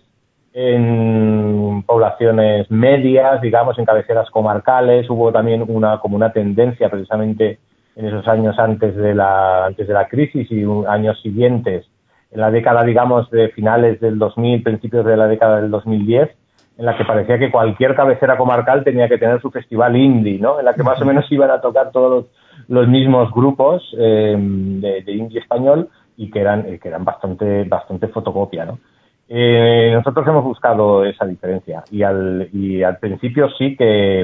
en 0.54 1.84
poblaciones 1.86 2.70
medias, 2.72 3.42
digamos, 3.42 3.78
en 3.78 3.86
cabeceras 3.86 4.30
comarcales. 4.30 5.10
Hubo 5.10 5.32
también 5.32 5.64
una 5.68 6.00
como 6.00 6.16
una 6.16 6.32
tendencia 6.32 6.90
precisamente 6.90 7.60
en 7.96 8.06
esos 8.08 8.28
años 8.28 8.58
antes 8.60 8.96
de 8.96 9.14
la 9.16 9.66
antes 9.66 9.88
de 9.88 9.94
la 9.94 10.08
crisis 10.08 10.50
y 10.52 10.64
un- 10.64 10.88
años 10.88 11.20
siguientes, 11.22 11.86
en 12.32 12.42
la 12.42 12.52
década, 12.52 12.84
digamos, 12.84 13.30
de 13.32 13.50
finales 13.50 14.00
del 14.00 14.18
2000, 14.20 14.64
principios 14.64 15.06
de 15.06 15.18
la 15.18 15.28
década 15.28 15.62
del 15.62 15.72
2010, 15.72 16.30
en 16.78 16.86
la 16.86 16.98
que 16.98 17.06
parecía 17.06 17.40
que 17.40 17.52
cualquier 17.52 17.96
cabecera 17.96 18.38
comarcal 18.38 18.84
tenía 18.84 19.08
que 19.08 19.18
tener 19.18 19.40
su 19.42 19.50
festival 19.50 19.96
indie, 19.96 20.40
¿no? 20.40 20.60
En 20.60 20.66
la 20.66 20.74
que 20.74 20.84
más 20.84 21.02
o 21.02 21.06
menos 21.06 21.32
iban 21.32 21.50
a 21.50 21.62
tocar 21.62 21.92
todos 21.92 22.12
los, 22.12 22.26
los 22.68 22.88
mismos 22.88 23.32
grupos 23.32 23.82
eh, 23.98 24.36
de, 24.38 25.02
de 25.02 25.12
indie 25.14 25.40
español 25.40 25.90
y 26.18 26.30
que 26.30 26.40
eran 26.42 26.66
eh, 26.68 26.80
que 26.80 26.90
eran 26.90 27.06
bastante 27.06 27.64
bastante 27.64 28.08
fotocopia, 28.10 28.66
¿no? 28.66 28.80
Eh, 29.28 29.92
nosotros 29.94 30.28
hemos 30.28 30.44
buscado 30.44 31.04
esa 31.04 31.26
diferencia 31.26 31.84
y 31.90 32.04
al, 32.04 32.48
y 32.54 32.84
al 32.84 32.98
principio 33.00 33.50
sí 33.58 33.76
que, 33.76 34.24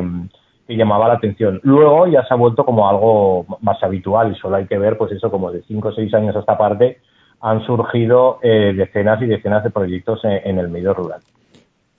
que 0.67 0.75
llamaba 0.75 1.07
la 1.07 1.15
atención. 1.15 1.59
Luego 1.63 2.05
ya 2.05 2.23
se 2.23 2.33
ha 2.33 2.37
vuelto 2.37 2.63
como 2.65 2.87
algo 2.87 3.45
más 3.61 3.81
habitual 3.81 4.31
y 4.31 4.35
solo 4.35 4.57
hay 4.57 4.67
que 4.67 4.77
ver, 4.77 4.97
pues 4.97 5.11
eso, 5.11 5.31
como 5.31 5.51
de 5.51 5.63
cinco 5.63 5.87
o 5.87 5.91
seis 5.91 6.13
años 6.13 6.35
a 6.35 6.39
esta 6.39 6.57
parte 6.57 6.99
han 7.41 7.65
surgido 7.65 8.37
eh, 8.43 8.73
decenas 8.75 9.19
y 9.23 9.25
decenas 9.25 9.63
de 9.63 9.71
proyectos 9.71 10.23
en, 10.23 10.39
en 10.43 10.59
el 10.59 10.69
medio 10.69 10.93
rural. 10.93 11.21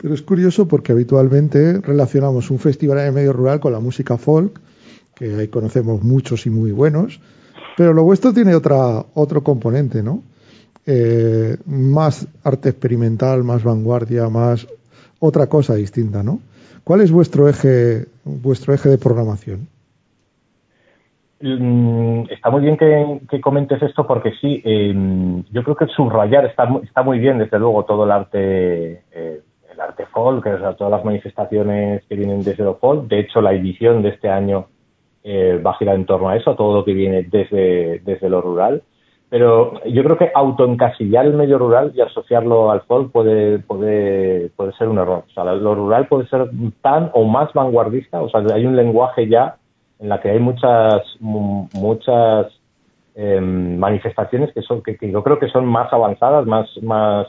Pero 0.02 0.14
es 0.14 0.22
curioso 0.22 0.66
porque 0.66 0.90
habitualmente 0.90 1.80
relacionamos 1.80 2.50
un 2.50 2.58
festival 2.58 2.98
en 2.98 3.06
el 3.06 3.12
medio 3.12 3.32
rural 3.32 3.60
con 3.60 3.72
la 3.72 3.78
música 3.78 4.18
folk, 4.18 4.60
que 5.14 5.36
ahí 5.36 5.46
conocemos 5.46 6.02
muchos 6.02 6.44
y 6.46 6.50
muy 6.50 6.72
buenos, 6.72 7.20
pero 7.76 7.92
lo 7.92 8.02
vuestro 8.02 8.32
tiene 8.32 8.56
otra, 8.56 9.04
otro 9.14 9.44
componente, 9.44 10.02
¿no? 10.02 10.24
Eh, 10.84 11.56
más 11.66 12.26
arte 12.42 12.70
experimental, 12.70 13.44
más 13.44 13.62
vanguardia, 13.62 14.28
más 14.28 14.66
otra 15.20 15.46
cosa 15.46 15.76
distinta, 15.76 16.24
¿no? 16.24 16.40
¿Cuál 16.82 17.02
es 17.02 17.12
vuestro 17.12 17.48
eje, 17.48 18.06
vuestro 18.24 18.74
eje 18.74 18.88
de 18.88 18.98
programación? 18.98 19.68
Mm, 21.40 22.24
Está 22.28 22.50
muy 22.50 22.62
bien 22.62 22.76
que, 22.76 23.40
comentes 23.40 23.80
esto 23.82 24.04
porque 24.04 24.32
sí, 24.40 24.60
eh, 24.64 24.92
yo 25.52 25.62
creo 25.62 25.76
que 25.76 25.86
subrayar 25.86 26.46
está, 26.46 26.68
está 26.82 27.04
muy 27.04 27.20
bien, 27.20 27.38
desde 27.38 27.60
luego, 27.60 27.84
todo 27.84 28.04
el 28.04 28.10
arte, 28.10 29.02
eh, 29.12 29.40
el 29.72 29.80
arte 29.80 30.06
folk, 30.06 30.44
o 30.46 30.58
sea, 30.58 30.74
todas 30.74 30.90
las 30.90 31.04
manifestaciones 31.04 32.04
que 32.08 32.16
vienen 32.16 32.42
desde 32.42 32.64
lo 32.64 32.74
folk. 32.74 33.08
De 33.08 33.20
hecho, 33.20 33.40
la 33.40 33.52
edición 33.52 34.02
de 34.02 34.10
este 34.10 34.28
año 34.28 34.66
eh, 35.24 35.60
va 35.64 35.72
a 35.72 35.78
girar 35.78 35.94
en 35.96 36.06
torno 36.06 36.28
a 36.28 36.36
eso, 36.36 36.50
a 36.50 36.56
todo 36.56 36.74
lo 36.76 36.84
que 36.84 36.92
viene 36.94 37.22
desde, 37.24 38.00
desde 38.00 38.28
lo 38.28 38.40
rural. 38.40 38.82
Pero 39.28 39.82
yo 39.86 40.04
creo 40.04 40.18
que 40.18 40.30
autoencasillar 40.34 41.24
el 41.24 41.32
medio 41.32 41.56
rural 41.56 41.92
y 41.94 42.02
asociarlo 42.02 42.70
al 42.70 42.82
folk 42.82 43.10
puede, 43.10 43.60
puede, 43.60 44.50
puede 44.50 44.72
ser 44.74 44.88
un 44.88 44.98
error. 44.98 45.24
O 45.26 45.32
sea, 45.32 45.44
lo 45.44 45.74
rural 45.74 46.06
puede 46.06 46.28
ser 46.28 46.50
tan 46.82 47.10
o 47.14 47.24
más 47.24 47.50
vanguardista, 47.54 48.20
o 48.20 48.28
sea, 48.28 48.42
hay 48.52 48.66
un 48.66 48.76
lenguaje 48.76 49.26
ya 49.28 49.56
en 49.98 50.10
la 50.10 50.20
que 50.20 50.28
hay 50.30 50.38
muchas 50.38 51.02
mu- 51.20 51.66
muchas 51.72 52.48
eh, 53.14 53.40
manifestaciones 53.40 54.52
que 54.52 54.60
son 54.62 54.82
que, 54.82 54.98
yo 55.00 55.22
creo 55.22 55.38
que 55.38 55.48
son 55.48 55.64
más 55.64 55.90
avanzadas, 55.92 56.44
más 56.44 56.68
más 56.82 57.26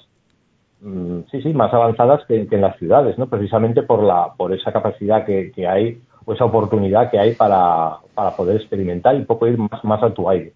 sí 1.31 1.41
sí 1.41 1.53
más 1.53 1.73
avanzadas 1.73 2.25
que, 2.27 2.47
que 2.47 2.55
en 2.55 2.61
las 2.61 2.77
ciudades, 2.77 3.17
¿no? 3.17 3.27
Precisamente 3.27 3.83
por 3.83 4.03
la 4.03 4.33
por 4.37 4.53
esa 4.53 4.71
capacidad 4.71 5.25
que, 5.25 5.51
que 5.51 5.67
hay 5.67 5.99
o 6.25 6.33
esa 6.33 6.45
oportunidad 6.45 7.09
que 7.11 7.19
hay 7.19 7.33
para, 7.35 7.97
para 8.13 8.35
poder 8.35 8.57
experimentar 8.57 9.15
y 9.15 9.19
un 9.19 9.25
poco 9.25 9.47
ir 9.47 9.57
más 9.57 9.83
más 9.83 10.03
a 10.03 10.13
tu 10.13 10.29
aire. 10.29 10.53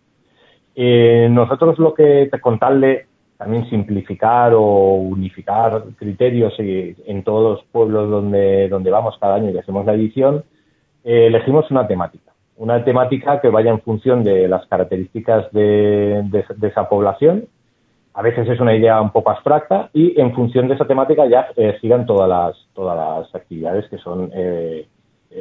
Eh, 0.76 1.28
nosotros 1.32 1.80
lo 1.80 1.94
que 1.94 2.28
te 2.32 2.40
contarle 2.40 3.08
también 3.38 3.70
simplificar 3.70 4.54
o 4.54 4.96
unificar 4.96 5.84
criterios 5.98 6.54
y- 6.60 6.96
en 7.06 7.24
todos 7.24 7.58
los 7.58 7.66
pueblos 7.72 8.10
donde, 8.10 8.68
donde 8.68 8.90
vamos 8.92 9.16
cada 9.20 9.36
año 9.36 9.52
y 9.52 9.58
hacemos 9.58 9.86
la 9.86 9.94
edición, 9.94 10.44
eh, 11.04 11.28
elegimos 11.28 11.70
una 11.72 11.88
temática. 11.88 12.32
Una 12.58 12.84
temática 12.84 13.40
que 13.40 13.50
vaya 13.50 13.70
en 13.72 13.82
función 13.82 14.24
de 14.24 14.48
las 14.48 14.66
características 14.66 15.52
de- 15.52 16.24
de 16.56 16.68
esa 16.68 16.90
población. 16.90 17.46
A 18.18 18.24
veces 18.24 18.50
es 18.50 18.60
una 18.60 18.74
idea 18.74 19.00
un 19.00 19.12
poco 19.12 19.30
abstracta 19.30 19.92
y 19.94 20.20
en 20.20 20.34
función 20.34 20.68
de 20.68 20.74
esa 20.74 20.88
temática 20.88 21.28
ya 21.28 21.50
eh, 21.56 21.78
giran 21.80 22.08
todas 22.08 22.28
las, 22.28 22.56
todas 22.74 22.98
las 22.98 23.36
actividades 23.36 23.88
que 23.90 24.00
son 24.00 24.32
eh, 24.34 24.88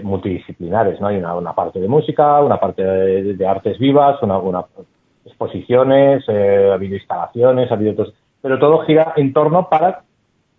multidisciplinares. 0.02 1.00
¿no? 1.00 1.06
Hay 1.06 1.16
una, 1.16 1.34
una 1.36 1.54
parte 1.54 1.80
de 1.80 1.88
música, 1.88 2.38
una 2.42 2.60
parte 2.60 2.84
de, 2.84 3.32
de 3.32 3.46
artes 3.46 3.78
vivas, 3.78 4.22
una, 4.22 4.36
una 4.36 4.66
exposiciones, 5.24 6.22
eh, 6.28 6.68
ha 6.70 6.74
habido 6.74 6.96
instalaciones, 6.96 7.70
ha 7.70 7.74
habido 7.76 7.92
otros, 7.92 8.12
pero 8.42 8.58
todo 8.58 8.80
gira 8.80 9.14
en 9.16 9.32
torno 9.32 9.70
para 9.70 10.02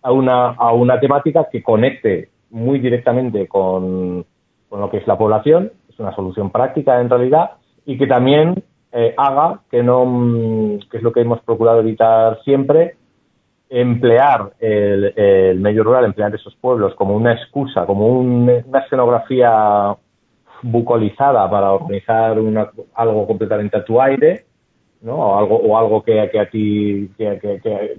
a 0.02 0.10
una, 0.10 0.48
a 0.48 0.72
una 0.72 0.98
temática 0.98 1.48
que 1.52 1.62
conecte 1.62 2.30
muy 2.50 2.80
directamente 2.80 3.46
con, 3.46 4.26
con 4.68 4.80
lo 4.80 4.90
que 4.90 4.96
es 4.96 5.06
la 5.06 5.16
población, 5.16 5.70
es 5.88 5.96
una 6.00 6.12
solución 6.16 6.50
práctica 6.50 7.00
en 7.00 7.10
realidad, 7.10 7.52
y 7.86 7.96
que 7.96 8.08
también 8.08 8.64
eh, 9.00 9.14
haga 9.16 9.60
que 9.70 9.80
no, 9.82 10.04
mm, 10.04 10.78
que 10.90 10.96
es 10.96 11.02
lo 11.04 11.12
que 11.12 11.20
hemos 11.20 11.40
procurado 11.42 11.78
evitar 11.80 12.40
siempre, 12.42 12.96
emplear 13.70 14.54
el, 14.58 15.12
medio 15.60 15.84
rural, 15.84 16.04
emplear 16.04 16.34
esos 16.34 16.56
pueblos 16.56 16.94
como 16.96 17.14
una 17.14 17.32
excusa, 17.32 17.86
como 17.86 18.08
un- 18.08 18.50
una 18.66 18.78
escenografía 18.80 19.94
bucolizada 20.62 21.48
para 21.48 21.72
organizar 21.72 22.40
una- 22.40 22.70
algo 22.94 23.26
completamente 23.26 23.76
a 23.76 23.84
tu 23.84 24.00
aire, 24.00 24.46
¿no? 25.02 25.14
O 25.16 25.38
algo, 25.38 25.56
o 25.56 25.78
algo 25.78 26.02
que, 26.02 26.28
que 26.32 26.40
a 26.40 26.50
ti, 26.50 27.08
que, 27.16 27.38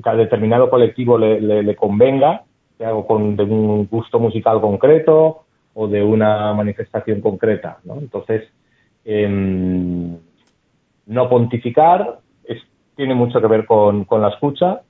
a 0.04 0.16
determinado 0.16 0.70
colectivo 0.70 1.18
le, 1.18 1.40
le- 1.40 1.76
convenga, 1.76 2.44
que 2.78 2.86
algo 2.86 3.08
con, 3.08 3.38
de 3.38 3.44
un 3.44 3.88
gusto 3.88 4.20
musical 4.20 4.60
concreto 4.60 5.44
o 5.76 5.88
de 5.88 6.04
una 6.04 6.54
manifestación 6.54 7.22
concreta, 7.22 7.78
¿no? 7.86 8.00
Entonces, 8.00 8.50
em, 9.06 10.18
no 11.10 11.28
pontificar 11.28 12.20
es- 12.46 12.64
tiene 12.96 13.16
mucho 13.16 13.42
que 13.42 13.48
ver 13.48 13.66
con, 13.66 14.06
con 14.06 14.22
la 14.22 14.30
escucha 14.30 14.82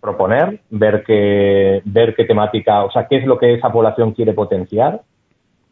proponer, 0.00 0.60
ver 0.70 1.02
qué, 1.04 1.82
ver 1.84 2.14
qué 2.14 2.24
temática, 2.24 2.84
o 2.84 2.90
sea, 2.92 3.08
qué 3.08 3.16
es 3.16 3.26
lo 3.26 3.36
que 3.38 3.54
esa 3.54 3.72
población 3.72 4.12
quiere 4.12 4.32
potenciar 4.32 5.02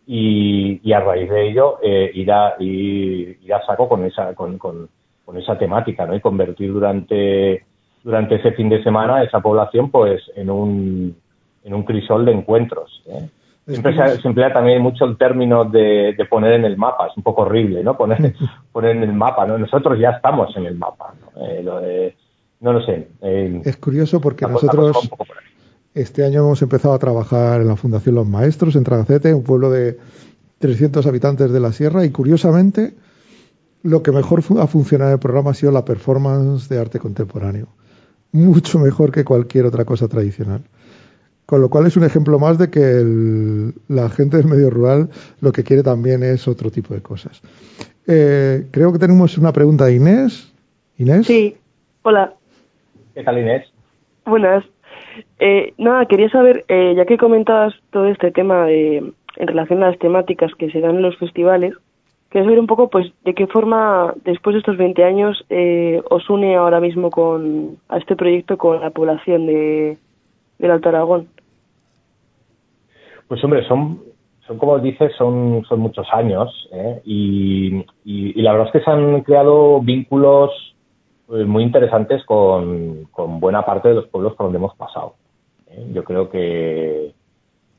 y, 0.06 0.80
y 0.82 0.92
a 0.92 1.00
raíz 1.00 1.30
de 1.30 1.48
ello 1.48 1.78
eh, 1.82 2.10
ir, 2.14 2.32
a, 2.32 2.54
ir, 2.58 3.38
a 3.52 3.64
saco 3.64 3.88
con 3.88 4.04
esa, 4.04 4.34
con, 4.34 4.58
con, 4.58 4.88
con 5.24 5.36
esa 5.36 5.56
temática, 5.58 6.06
¿no? 6.06 6.14
Y 6.16 6.20
convertir 6.20 6.72
durante, 6.72 7.64
durante 8.02 8.36
ese 8.36 8.52
fin 8.52 8.68
de 8.68 8.82
semana 8.82 9.22
esa 9.22 9.40
población, 9.40 9.90
pues, 9.90 10.22
en 10.36 10.50
un, 10.50 11.16
en 11.64 11.74
un 11.74 11.82
crisol 11.84 12.24
de 12.24 12.32
encuentros. 12.32 13.02
¿eh? 13.06 13.28
Siempre 13.66 13.96
se, 13.96 14.22
se 14.22 14.28
emplea 14.28 14.52
también 14.52 14.80
mucho 14.80 15.04
el 15.04 15.16
término 15.18 15.64
de, 15.64 16.14
de 16.16 16.24
poner 16.26 16.52
en 16.52 16.64
el 16.64 16.76
mapa, 16.76 17.08
es 17.08 17.16
un 17.16 17.22
poco 17.24 17.42
horrible, 17.42 17.82
¿no? 17.82 17.96
Poner, 17.96 18.34
poner 18.72 18.96
en 18.96 19.02
el 19.02 19.12
mapa, 19.12 19.44
¿no? 19.46 19.58
Nosotros 19.58 19.98
ya 19.98 20.10
estamos 20.10 20.56
en 20.56 20.66
el 20.66 20.76
mapa, 20.76 21.14
¿no? 21.20 21.44
Eh, 21.46 21.62
lo 21.62 21.80
de- 21.80 22.16
no 22.60 22.72
lo 22.72 22.80
sé. 22.86 23.08
eh, 23.22 23.60
Es 23.64 23.76
curioso 23.76 24.20
porque 24.20 24.46
nosotros 24.46 25.08
por 25.08 25.26
este 25.94 26.24
año 26.24 26.40
hemos 26.40 26.62
empezado 26.62 26.94
a 26.94 26.98
trabajar 26.98 27.60
en 27.60 27.68
la 27.68 27.76
Fundación 27.76 28.14
Los 28.14 28.26
Maestros 28.26 28.76
en 28.76 28.84
Tragacete, 28.84 29.34
un 29.34 29.42
pueblo 29.42 29.70
de 29.70 29.98
300 30.58 31.06
habitantes 31.06 31.50
de 31.52 31.60
la 31.60 31.72
sierra 31.72 32.04
y 32.04 32.10
curiosamente 32.10 32.94
lo 33.82 34.02
que 34.02 34.10
mejor 34.12 34.40
ha 34.60 34.66
funcionado 34.66 35.10
en 35.10 35.14
el 35.14 35.20
programa 35.20 35.50
ha 35.50 35.54
sido 35.54 35.70
la 35.72 35.84
performance 35.84 36.68
de 36.68 36.78
arte 36.80 36.98
contemporáneo. 36.98 37.68
Mucho 38.32 38.78
mejor 38.78 39.12
que 39.12 39.24
cualquier 39.24 39.66
otra 39.66 39.84
cosa 39.84 40.08
tradicional. 40.08 40.62
Con 41.46 41.60
lo 41.60 41.68
cual 41.68 41.86
es 41.86 41.96
un 41.96 42.02
ejemplo 42.04 42.38
más 42.40 42.58
de 42.58 42.70
que 42.70 42.80
el- 42.80 43.72
la 43.88 44.08
gente 44.10 44.36
del 44.36 44.46
medio 44.46 44.68
rural 44.68 45.08
lo 45.40 45.52
que 45.52 45.62
quiere 45.62 45.82
también 45.84 46.22
es 46.24 46.48
otro 46.48 46.70
tipo 46.70 46.92
de 46.92 47.00
cosas. 47.02 47.40
Eh, 48.08 48.66
creo 48.72 48.92
que 48.92 48.98
tenemos 48.98 49.38
una 49.38 49.52
pregunta 49.52 49.84
de 49.86 49.94
Inés. 49.94 50.52
Inés. 50.98 51.26
Sí, 51.26 51.56
hola, 52.02 52.32
¿Qué 53.14 53.22
tal, 53.22 53.38
Inés? 53.38 53.66
buenas. 54.24 54.64
Eh, 55.38 55.72
nada, 55.78 56.04
quería 56.06 56.28
saber, 56.30 56.64
eh, 56.68 56.94
ya 56.96 57.04
que 57.06 57.16
comentabas 57.16 57.74
todo 57.90 58.06
este 58.06 58.30
tema 58.32 58.66
de, 58.66 58.98
en 58.98 59.46
relación 59.46 59.82
a 59.82 59.90
las 59.90 59.98
temáticas 59.98 60.50
que 60.58 60.70
se 60.70 60.80
dan 60.80 60.96
en 60.96 61.02
los 61.02 61.16
festivales, 61.16 61.74
quería 62.30 62.44
saber 62.46 62.58
un 62.60 62.66
poco, 62.66 62.90
pues, 62.90 63.12
de 63.24 63.34
qué 63.34 63.46
forma, 63.46 64.14
después 64.24 64.54
de 64.54 64.58
estos 64.60 64.76
20 64.76 65.04
años, 65.04 65.44
eh, 65.48 66.02
os 66.10 66.28
une 66.28 66.56
ahora 66.56 66.80
mismo 66.80 67.10
con, 67.10 67.76
a 67.88 67.98
este 67.98 68.16
proyecto 68.16 68.58
con 68.58 68.80
la 68.80 68.90
población 68.90 69.46
de, 69.46 69.96
del 70.58 70.70
Alto 70.70 70.88
Aragón. 70.90 71.28
Pues 73.28 73.42
hombre, 73.42 73.66
son, 73.66 74.02
son 74.46 74.58
como 74.58 74.78
dices, 74.78 75.12
son, 75.16 75.64
son 75.68 75.80
muchos 75.80 76.06
años 76.12 76.68
¿eh? 76.72 77.00
y, 77.04 77.84
y- 78.04 78.40
la 78.42 78.52
verdad 78.52 78.68
es 78.68 78.72
que 78.72 78.84
se 78.84 78.90
han 78.90 79.22
creado 79.22 79.80
vínculos 79.80 80.50
eh, 81.32 81.44
muy 81.44 81.64
interesantes 81.64 82.24
con, 82.24 83.06
con 83.10 83.40
buena 83.40 83.64
parte 83.64 83.88
de 83.88 83.94
los 83.96 84.06
pueblos 84.08 84.34
por 84.34 84.46
donde 84.46 84.58
hemos 84.58 84.76
pasado. 84.76 85.14
¿eh? 85.68 85.90
Yo 85.92 86.04
creo 86.04 86.30
que, 86.30 87.14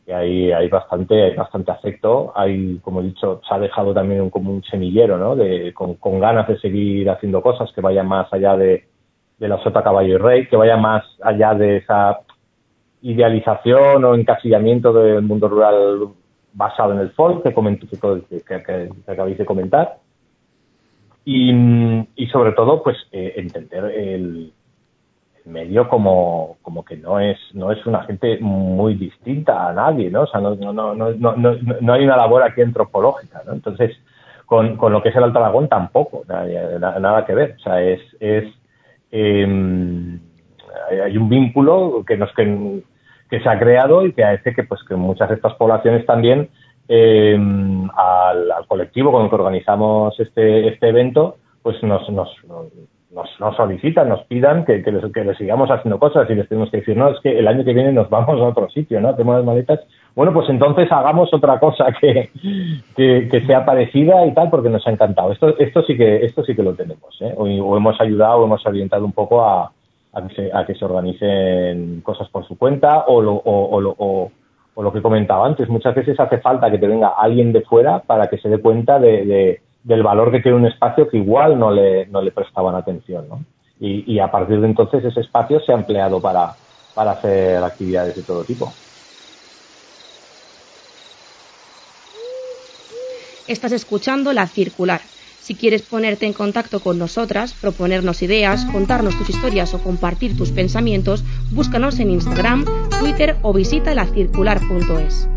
que 0.05 0.13
hay, 0.13 0.51
hay 0.51 0.69
bastante, 0.69 1.23
hay 1.23 1.35
bastante 1.35 1.71
afecto, 1.71 2.33
hay, 2.35 2.79
como 2.79 3.01
he 3.01 3.05
dicho, 3.05 3.41
se 3.47 3.53
ha 3.53 3.59
dejado 3.59 3.93
también 3.93 4.21
un, 4.21 4.29
como 4.29 4.51
un 4.51 4.63
semillero, 4.63 5.17
¿no? 5.17 5.35
De, 5.35 5.73
con, 5.73 5.95
con 5.95 6.19
ganas 6.19 6.47
de 6.47 6.59
seguir 6.59 7.09
haciendo 7.09 7.41
cosas 7.41 7.71
que 7.73 7.81
vayan 7.81 8.07
más 8.07 8.31
allá 8.33 8.57
de, 8.57 8.87
de 9.39 9.47
la 9.47 9.61
sota 9.63 9.83
caballo 9.83 10.15
y 10.15 10.17
rey, 10.17 10.47
que 10.47 10.57
vaya 10.57 10.77
más 10.77 11.05
allá 11.23 11.53
de 11.55 11.77
esa 11.77 12.19
idealización 13.01 14.03
o 14.03 14.15
encasillamiento 14.15 14.91
del 14.93 15.21
mundo 15.21 15.47
rural 15.47 16.09
basado 16.53 16.93
en 16.93 16.99
el 16.99 17.11
folk 17.11 17.43
que, 17.43 17.53
comento- 17.53 17.87
que, 17.89 18.41
que- 18.41 18.63
que- 18.63 18.89
acabáis 19.11 19.37
de 19.37 19.45
comentar. 19.45 19.97
Y, 21.25 21.51
y 22.15 22.27
sobre 22.27 22.53
todo 22.53 22.81
pues 22.81 22.95
eh, 23.11 23.33
entender 23.35 23.83
el, 23.85 24.53
el 25.45 25.51
medio 25.51 25.89
como, 25.89 26.57
como 26.61 26.85
que 26.85 26.95
no 26.95 27.19
es 27.19 27.37
no 27.53 27.71
es 27.71 27.85
una 27.85 28.03
gente 28.03 28.37
muy 28.39 28.95
distinta 28.95 29.67
a 29.67 29.73
nadie 29.73 30.09
no 30.09 30.21
o 30.21 30.27
sea 30.27 30.39
no 30.39 30.55
no 30.55 30.71
no 30.73 30.93
no, 30.95 31.93
hay 31.93 32.03
una 32.05 32.15
labor 32.15 32.43
aquí 32.43 32.61
antropológica 32.61 33.41
no 33.45 33.53
entonces 33.53 33.97
con, 34.45 34.77
con 34.77 34.93
lo 34.93 35.03
que 35.03 35.09
es 35.09 35.15
el 35.17 35.23
Alto 35.25 35.39
Aragón 35.39 35.67
tampoco 35.67 36.23
nada, 36.29 36.99
nada- 36.99 37.25
que 37.25 37.35
ver. 37.35 37.55
O 37.57 37.59
sea 37.59 37.81
es 37.81 37.99
es 38.21 38.45
hay- 40.89 40.99
hay 40.99 41.17
un 41.17 41.27
vínculo 41.29 42.03
que 42.07 42.15
nos 42.17 42.31
que, 42.33 42.43
que 43.29 43.39
se 43.39 43.49
ha 43.49 43.59
creado 43.59 44.05
y 44.05 44.13
que 44.13 44.23
hace 44.23 44.53
que 44.53 44.63
pues 44.63 44.81
que 44.87 44.95
muchas 44.95 45.29
de 45.29 45.35
estas 45.35 45.53
poblaciones 45.55 46.05
también 46.05 46.49
eh, 46.87 47.37
al, 47.95 48.67
colectivo 48.67 49.11
con 49.11 49.23
el 49.23 49.29
que 49.29 49.35
organizamos 49.35 50.19
este 50.19 50.67
este 50.69 50.89
evento 50.89 51.37
pues 51.61 51.81
nos 51.83 52.09
nos, 52.09 52.29
nos, 53.17 53.39
nos 53.39 53.55
solicitan, 53.55 54.09
nos 54.09 54.23
pidan 54.25 54.65
que, 54.65 54.83
que, 54.83 54.91
les, 54.91 55.11
que 55.11 55.23
les 55.23 55.37
sigamos 55.37 55.69
haciendo 55.69 55.99
cosas 55.99 56.29
y 56.29 56.35
les 56.35 56.47
tenemos 56.47 56.69
que 56.69 56.77
decir, 56.77 56.95
no, 56.95 57.09
es 57.09 57.19
que 57.21 57.37
el 57.37 57.47
año 57.47 57.63
que 57.63 57.73
viene 57.73 57.91
nos 57.91 58.09
vamos 58.09 58.39
a 58.39 58.43
otro 58.43 58.69
sitio, 58.69 59.01
¿no? 59.01 59.15
Tenemos 59.15 59.37
las 59.37 59.45
maletas. 59.45 59.79
Bueno, 60.15 60.33
pues 60.33 60.49
entonces 60.49 60.91
hagamos 60.91 61.33
otra 61.33 61.59
cosa 61.59 61.85
que, 62.01 62.29
que, 62.95 63.27
que 63.29 63.45
sea 63.45 63.65
parecida 63.65 64.25
y 64.25 64.33
tal, 64.33 64.49
porque 64.49 64.69
nos 64.69 64.85
ha 64.87 64.91
encantado. 64.91 65.31
Esto, 65.31 65.57
esto 65.57 65.83
sí 65.83 65.97
que, 65.97 66.25
esto 66.25 66.43
sí 66.43 66.55
que 66.55 66.63
lo 66.63 66.73
tenemos, 66.73 67.15
¿eh? 67.21 67.33
O, 67.37 67.45
o 67.45 67.77
hemos 67.77 67.99
ayudado, 67.99 68.39
o 68.39 68.45
hemos 68.45 68.65
orientado 68.65 69.05
un 69.05 69.13
poco 69.13 69.43
a, 69.43 69.71
a, 70.17 70.65
que, 70.65 70.75
se, 70.75 70.85
organicen 70.85 72.01
cosas 72.01 72.27
por 72.29 72.45
su 72.47 72.57
cuenta, 72.57 73.05
o 73.07 73.21
lo, 73.21 73.33
o, 73.33 73.79
o, 73.97 74.31
o 74.73 74.83
lo 74.83 74.93
que 74.93 75.01
comentaba 75.01 75.45
antes, 75.45 75.69
muchas 75.69 75.95
veces 75.95 76.19
hace 76.19 76.39
falta 76.39 76.69
que 76.71 76.77
te 76.77 76.87
venga 76.87 77.09
alguien 77.17 77.51
de 77.53 77.61
fuera 77.61 77.99
para 77.99 78.27
que 78.27 78.37
se 78.37 78.49
dé 78.49 78.59
cuenta 78.59 78.99
de, 78.99 79.25
de- 79.25 79.61
del 79.83 80.03
valor 80.03 80.31
que 80.31 80.41
tiene 80.41 80.57
un 80.57 80.65
espacio 80.65 81.07
que 81.07 81.17
igual 81.17 81.57
no 81.57 81.71
le, 81.71 82.07
no 82.07 82.21
le 82.21 82.31
prestaban 82.31 82.75
atención, 82.75 83.29
¿no? 83.29 83.39
Y, 83.79 84.11
y 84.11 84.19
a 84.19 84.29
partir 84.29 84.59
de 84.59 84.67
entonces 84.67 85.03
ese 85.05 85.21
espacio 85.21 85.59
se 85.61 85.71
ha 85.71 85.75
empleado 85.75 86.19
para, 86.19 86.57
para 86.93 87.11
hacer 87.11 87.63
actividades 87.63 88.15
de 88.15 88.23
todo 88.23 88.43
tipo. 88.43 88.73
Estás 93.47 93.71
escuchando 93.71 94.33
La 94.33 94.45
Circular. 94.47 95.01
Si 95.41 95.55
quieres 95.55 95.81
ponerte 95.81 96.25
en 96.25 96.33
contacto 96.33 96.81
con 96.81 96.99
nosotras, 96.99 97.53
proponernos 97.53 98.21
ideas, 98.21 98.65
contarnos 98.65 99.17
tus 99.17 99.29
historias 99.29 99.73
o 99.73 99.79
compartir 99.79 100.35
tus 100.35 100.51
pensamientos, 100.51 101.23
búscanos 101.51 101.99
en 101.99 102.11
Instagram, 102.11 102.65
Twitter 102.99 103.37
o 103.43 103.53
visita 103.53 103.95
lacircular.es. 103.95 105.29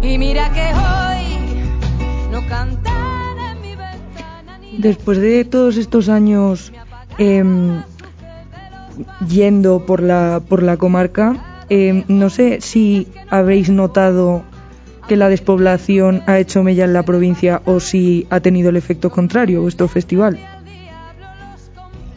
Y 0.00 0.16
mira 0.16 0.52
que 0.52 0.60
hoy 0.60 2.30
no 2.30 2.46
cantan 2.46 3.38
en 3.38 3.62
mi 3.62 3.70
ventana 3.70 4.58
ni 4.60 4.78
Después 4.78 5.18
de 5.18 5.44
todos 5.44 5.76
estos 5.76 6.08
años 6.08 6.72
em, 7.18 7.82
yendo 9.28 9.84
por 9.86 10.02
la, 10.02 10.40
por 10.48 10.62
la 10.62 10.76
comarca, 10.76 11.64
em, 11.68 12.04
no 12.06 12.30
sé 12.30 12.60
si 12.60 13.08
habréis 13.28 13.70
notado 13.70 14.44
que 15.08 15.16
la 15.16 15.28
despoblación 15.28 16.22
ha 16.26 16.38
hecho 16.38 16.62
mella 16.62 16.84
en 16.84 16.92
la 16.92 17.02
provincia 17.02 17.62
o 17.64 17.80
si 17.80 18.26
ha 18.30 18.38
tenido 18.38 18.68
el 18.70 18.76
efecto 18.76 19.10
contrario 19.10 19.62
vuestro 19.62 19.88
festival. 19.88 20.38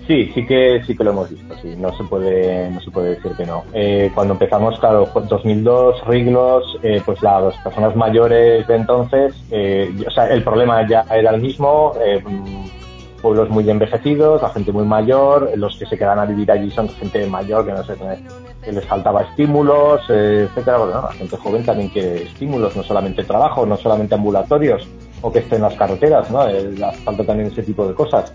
Sí, 0.08 0.30
sí 0.34 0.46
que 0.46 0.82
sí 0.86 0.96
que 0.96 1.04
lo 1.04 1.12
hemos 1.12 1.30
visto, 1.30 1.56
sí, 1.62 1.74
no 1.78 1.96
se 1.96 2.04
puede 2.04 2.70
no 2.70 2.82
se 2.82 2.92
puede 2.92 3.16
decir 3.16 3.32
que 3.32 3.46
no. 3.46 3.64
Eh, 3.74 4.12
cuando 4.14 4.34
empezamos, 4.34 4.78
claro, 4.80 5.06
fue 5.06 5.22
2002, 5.24 6.06
Riglos, 6.06 6.80
eh, 6.84 7.02
pues 7.06 7.22
las 7.22 7.56
personas 7.64 7.96
mayores 7.96 8.68
de 8.68 8.76
entonces, 8.76 9.34
eh, 9.52 9.90
o 10.06 10.12
sea, 10.12 10.28
el 10.28 10.44
problema 10.44 10.86
ya 10.86 11.06
era 11.10 11.34
el 11.34 11.42
mismo, 11.42 11.94
eh, 12.04 12.22
pueblos 13.22 13.50
muy 13.50 13.70
envejecidos, 13.70 14.42
la 14.42 14.50
gente 14.50 14.72
muy 14.72 14.86
mayor, 14.86 15.52
los 15.56 15.78
que 15.78 15.86
se 15.86 15.98
quedan 15.98 16.20
a 16.20 16.26
vivir 16.26 16.52
allí 16.52 16.70
son 16.72 16.90
gente 16.90 17.26
mayor 17.28 17.66
que 17.66 17.72
no 17.72 17.84
sé, 17.84 17.96
que 18.64 18.72
les 18.72 18.86
faltaba 18.86 19.22
estímulos, 19.22 20.02
eh, 20.10 20.48
etcétera. 20.50 20.78
Bueno, 20.78 20.94
no, 20.96 21.02
la 21.04 21.14
gente 21.14 21.38
joven 21.38 21.64
también 21.64 21.90
quiere 21.90 22.24
estímulos, 22.24 22.76
no 22.76 22.84
solamente 22.84 23.24
trabajo, 23.24 23.66
no 23.66 23.78
solamente 23.78 24.16
ambulatorios 24.16 24.88
o 25.22 25.32
que 25.32 25.40
estén 25.40 25.58
en 25.58 25.64
las 25.64 25.76
carreteras, 25.76 26.30
¿no? 26.32 26.40
Falta 27.04 27.24
también 27.24 27.52
ese 27.52 27.64
tipo 27.64 27.88
de 27.88 27.94
cosas. 27.94 28.34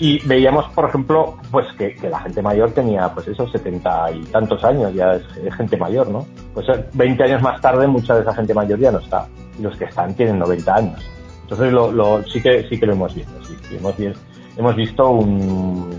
Y 0.00 0.24
veíamos, 0.26 0.66
por 0.74 0.88
ejemplo, 0.88 1.36
pues 1.50 1.66
que, 1.76 1.94
que 1.94 2.08
la 2.08 2.20
gente 2.20 2.40
mayor 2.40 2.70
tenía, 2.70 3.12
pues 3.12 3.26
esos 3.26 3.50
setenta 3.50 4.08
y 4.12 4.20
tantos 4.26 4.62
años, 4.62 4.94
ya 4.94 5.14
es, 5.14 5.22
es 5.44 5.54
gente 5.54 5.76
mayor, 5.76 6.08
¿no? 6.08 6.24
Pues 6.54 6.68
eh, 6.68 6.84
20 6.92 7.24
años 7.24 7.42
más 7.42 7.60
tarde 7.60 7.86
mucha 7.88 8.14
de 8.14 8.22
esa 8.22 8.34
gente 8.34 8.54
mayor 8.54 8.78
ya 8.78 8.92
no 8.92 8.98
está. 8.98 9.26
Y 9.58 9.62
los 9.62 9.76
que 9.76 9.86
están 9.86 10.14
tienen 10.14 10.38
90 10.38 10.74
años. 10.74 11.17
Entonces 11.50 11.72
lo, 11.72 11.90
lo, 11.90 12.22
sí 12.24 12.42
que 12.42 12.68
sí 12.68 12.78
que 12.78 12.84
lo 12.84 12.92
hemos 12.92 13.14
visto, 13.14 13.32
sí, 13.46 13.56
hemos, 13.74 13.96
vi- 13.96 14.12
hemos 14.58 14.76
visto 14.76 15.08
un, 15.08 15.90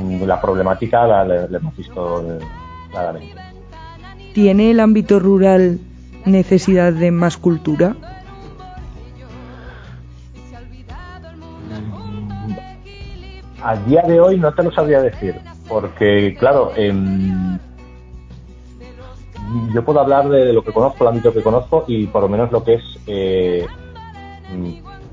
un- 0.00 0.22
la 0.28 0.40
problemática, 0.40 1.04
la, 1.04 1.24
la- 1.24 1.48
la 1.48 1.58
hemos 1.58 1.76
visto 1.76 2.22
eh, 2.22 2.38
claramente. 2.92 3.34
¿Tiene 4.34 4.70
el 4.70 4.78
ámbito 4.78 5.18
rural 5.18 5.80
necesidad 6.26 6.92
de 6.92 7.10
más 7.10 7.36
cultura? 7.36 7.96
A 13.62 13.74
día 13.76 14.02
de 14.02 14.20
hoy 14.20 14.38
no 14.38 14.52
te 14.54 14.62
lo 14.62 14.70
sabría 14.70 15.00
decir, 15.00 15.34
porque 15.68 16.36
claro, 16.38 16.72
em, 16.76 17.58
yo 19.74 19.84
puedo 19.84 19.98
hablar 20.00 20.28
de 20.28 20.52
lo 20.52 20.62
que 20.62 20.72
conozco, 20.72 21.02
el 21.02 21.08
ámbito 21.08 21.32
que 21.34 21.42
conozco 21.42 21.84
y 21.88 22.06
por 22.06 22.22
lo 22.22 22.28
menos 22.28 22.52
lo 22.52 22.62
que 22.62 22.74
es 22.74 22.84
eh, 23.08 23.66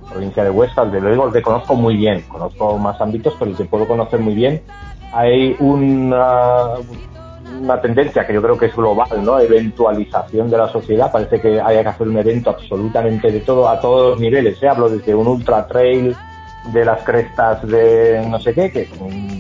provincia 0.10 0.44
de 0.44 0.50
Huesca, 0.50 0.86
desde 0.86 1.02
luego 1.02 1.28
el 1.28 1.34
que 1.34 1.42
conozco 1.42 1.76
muy 1.76 1.96
bien, 1.98 2.22
conozco 2.28 2.78
más 2.78 3.00
ámbitos, 3.02 3.34
pero 3.40 3.52
el 3.52 3.58
que 3.58 3.66
puedo 3.66 3.88
conocer 3.88 4.20
muy 4.20 4.34
bien, 4.36 4.62
hay 5.14 5.56
una, 5.60 6.66
una 7.62 7.82
tendencia 7.82 8.26
que 8.26 8.34
yo 8.34 8.42
creo 8.42 8.58
que 8.58 8.68
es 8.68 8.76
global, 8.76 9.24
¿no? 9.24 9.40
Eventualización 9.40 10.50
de 10.50 10.58
la 10.58 10.68
sociedad. 10.70 11.12
Parece 11.12 11.40
que 11.40 11.60
haya 11.62 11.84
que 11.84 11.90
hacer 11.90 12.08
un 12.08 12.18
evento 12.18 12.50
absolutamente 12.52 13.32
de 13.32 13.40
todo, 13.42 13.68
a 13.70 13.80
todos 13.80 14.12
los 14.12 14.20
niveles. 14.20 14.62
¿eh? 14.62 14.68
Hablo 14.68 14.90
desde 14.90 15.14
un 15.16 15.28
ultra 15.28 15.68
trail 15.68 16.16
de 16.72 16.86
las 16.86 17.04
crestas 17.04 17.68
de 17.68 18.26
no 18.28 18.40
sé 18.40 18.54
qué, 18.54 18.72
que 18.72 18.88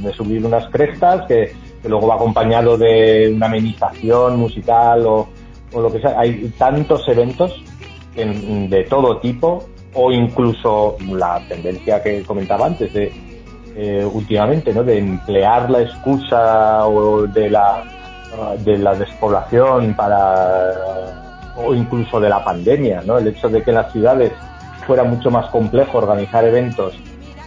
de 0.01 0.13
subir 0.13 0.45
unas 0.45 0.67
crestas, 0.69 1.25
que, 1.27 1.53
que 1.81 1.89
luego 1.89 2.07
va 2.07 2.15
acompañado 2.15 2.77
de 2.77 3.31
una 3.35 3.45
amenización 3.47 4.37
musical 4.37 5.05
o, 5.07 5.27
o 5.73 5.81
lo 5.81 5.91
que 5.91 5.99
sea. 5.99 6.19
Hay 6.19 6.53
tantos 6.57 7.07
eventos 7.07 7.63
en- 8.15 8.69
de 8.69 8.83
todo 8.83 9.17
tipo 9.17 9.65
o 9.95 10.11
incluso 10.11 10.97
la 11.11 11.41
tendencia 11.47 12.01
que 12.01 12.23
comentaba 12.23 12.65
antes 12.65 12.93
de 12.93 13.11
eh, 13.75 14.07
últimamente, 14.11 14.73
¿no? 14.73 14.83
De 14.83 14.97
emplear 14.97 15.69
la 15.69 15.81
excusa 15.81 16.85
o 16.87 17.27
de 17.27 17.49
la 17.49 17.83
de 18.65 18.79
la 18.79 18.95
despoblación 18.95 19.93
para 19.95 20.73
o 21.55 21.73
incluso 21.73 22.19
de 22.19 22.29
la 22.29 22.43
pandemia, 22.43 23.01
¿no? 23.05 23.17
El 23.17 23.27
hecho 23.27 23.47
de 23.49 23.61
que 23.61 23.69
en 23.69 23.75
las 23.75 23.91
ciudades 23.91 24.31
fuera 24.87 25.03
mucho 25.03 25.29
más 25.29 25.49
complejo 25.51 25.99
organizar 25.99 26.43
eventos 26.43 26.93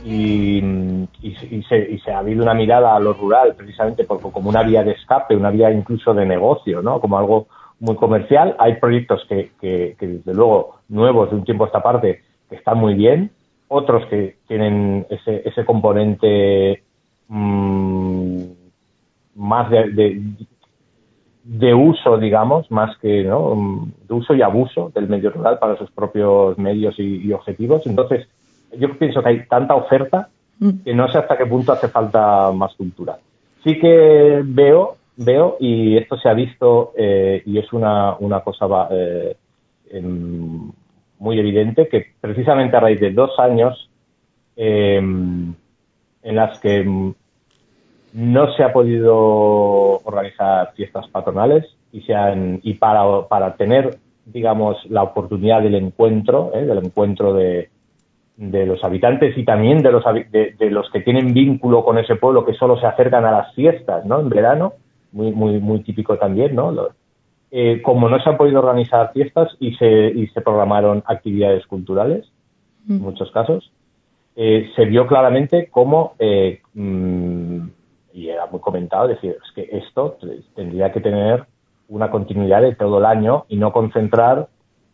y, 0.04 0.58
y, 0.58 1.36
y 1.50 1.62
se, 1.68 1.78
y 1.90 1.98
se 1.98 2.12
ha 2.12 2.18
habido 2.18 2.42
una 2.42 2.54
mirada 2.54 2.94
a 2.94 3.00
lo 3.00 3.12
rural 3.14 3.54
precisamente 3.56 4.04
porque 4.04 4.30
como 4.30 4.48
una 4.48 4.62
vía 4.62 4.84
de 4.84 4.92
escape, 4.92 5.34
una 5.34 5.50
vía 5.50 5.72
incluso 5.72 6.14
de 6.14 6.24
negocio, 6.24 6.82
¿no? 6.82 7.00
Como 7.00 7.18
algo 7.18 7.48
muy 7.80 7.96
comercial. 7.96 8.54
Hay 8.58 8.76
proyectos 8.76 9.26
que, 9.28 9.50
que, 9.60 9.96
que 9.98 10.06
desde 10.06 10.34
luego 10.34 10.76
nuevos 10.88 11.30
de 11.30 11.36
un 11.36 11.44
tiempo 11.44 11.64
a 11.64 11.66
esta 11.66 11.82
parte 11.82 12.22
que 12.48 12.56
están 12.56 12.78
muy 12.78 12.94
bien, 12.94 13.30
otros 13.68 14.06
que 14.06 14.36
tienen 14.46 15.06
ese, 15.10 15.42
ese 15.48 15.64
componente 15.64 16.82
mm, 17.28 18.42
más 19.34 19.70
de, 19.70 19.90
de, 19.90 20.22
de 21.44 21.74
uso, 21.74 22.18
digamos, 22.18 22.70
más 22.70 22.96
que 22.98 23.24
¿no? 23.24 23.54
Mm, 23.54 23.92
de 24.08 24.14
uso 24.14 24.34
y 24.34 24.42
abuso 24.42 24.90
del 24.94 25.08
medio 25.08 25.30
rural 25.30 25.58
para 25.58 25.76
sus 25.76 25.90
propios 25.90 26.56
medios 26.58 26.98
y, 26.98 27.26
y 27.26 27.32
objetivos. 27.32 27.86
Entonces, 27.86 28.28
yo 28.78 28.96
pienso 28.98 29.22
que 29.22 29.28
hay 29.28 29.46
tanta 29.46 29.74
oferta 29.74 30.28
que 30.84 30.94
no 30.94 31.06
sé 31.12 31.18
hasta 31.18 31.36
qué 31.36 31.44
punto 31.44 31.72
hace 31.72 31.88
falta 31.88 32.50
más 32.52 32.74
cultura. 32.76 33.18
Sí 33.62 33.78
que 33.78 34.42
veo, 34.42 34.96
veo 35.16 35.56
y 35.60 35.96
esto 35.98 36.16
se 36.16 36.28
ha 36.28 36.34
visto 36.34 36.92
eh, 36.96 37.42
y 37.44 37.58
es 37.58 37.72
una, 37.72 38.16
una 38.18 38.40
cosa 38.40 38.88
eh, 38.90 39.36
muy 41.18 41.38
evidente 41.38 41.88
que 41.88 42.06
precisamente 42.20 42.76
a 42.76 42.80
raíz 42.80 43.00
de 43.00 43.10
dos 43.12 43.38
años 43.38 43.90
em, 44.56 45.54
en 46.22 46.36
las 46.36 46.58
que 46.60 46.84
no 48.12 48.52
se 48.54 48.62
ha 48.62 48.72
podido 48.72 49.14
organizar 50.04 50.72
fiestas 50.74 51.08
patronales 51.08 51.64
y 51.92 52.00
se 52.02 52.14
han, 52.14 52.60
y 52.62 52.74
para, 52.74 53.26
para 53.28 53.54
tener 53.56 53.98
digamos 54.24 54.76
la 54.90 55.02
oportunidad 55.04 55.62
del 55.62 55.74
encuentro 55.76 56.50
¿eh? 56.54 56.64
del 56.64 56.78
encuentro 56.78 57.32
de, 57.34 57.68
de 58.36 58.66
los 58.66 58.82
habitantes 58.82 59.36
y 59.38 59.44
también 59.44 59.82
de 59.82 59.92
los 59.92 60.04
de, 60.04 60.54
de 60.58 60.70
los 60.70 60.90
que 60.90 61.00
tienen 61.00 61.32
vínculo 61.32 61.84
con 61.84 61.98
ese 61.98 62.16
pueblo 62.16 62.44
que 62.44 62.54
solo 62.54 62.78
se 62.80 62.86
acercan 62.86 63.24
a 63.24 63.30
las 63.30 63.54
fiestas 63.54 64.04
no 64.04 64.18
en 64.20 64.28
verano 64.28 64.72
muy 65.12 65.30
muy 65.32 65.60
muy 65.60 65.80
típico 65.80 66.16
también 66.18 66.54
no 66.56 66.72
Lo- 66.72 66.90
eh, 67.50 67.80
como 67.82 68.08
no 68.08 68.20
se 68.20 68.28
han 68.28 68.36
podido 68.36 68.58
organizar 68.58 69.12
fiestas 69.12 69.56
y 69.60 69.74
se 69.76 70.08
y 70.08 70.26
se 70.28 70.40
programaron 70.40 71.02
actividades 71.06 71.66
culturales 71.66 72.26
en 72.88 73.00
muchos 73.00 73.30
casos 73.32 73.72
eh, 74.38 74.70
se 74.76 74.84
vio 74.84 75.06
claramente 75.06 75.70
cómo, 75.70 76.12
eh, 76.18 76.60
mm, 76.74 77.68
y 78.12 78.28
era 78.28 78.44
muy 78.46 78.60
comentado, 78.60 79.08
decir, 79.08 79.34
es 79.42 79.52
que 79.54 79.78
esto 79.78 80.18
tendría 80.54 80.92
que 80.92 81.00
tener 81.00 81.46
una 81.88 82.10
continuidad 82.10 82.60
de 82.60 82.74
todo 82.74 82.98
el 82.98 83.06
año 83.06 83.46
y 83.48 83.56
no 83.56 83.72
concentrar 83.72 84.48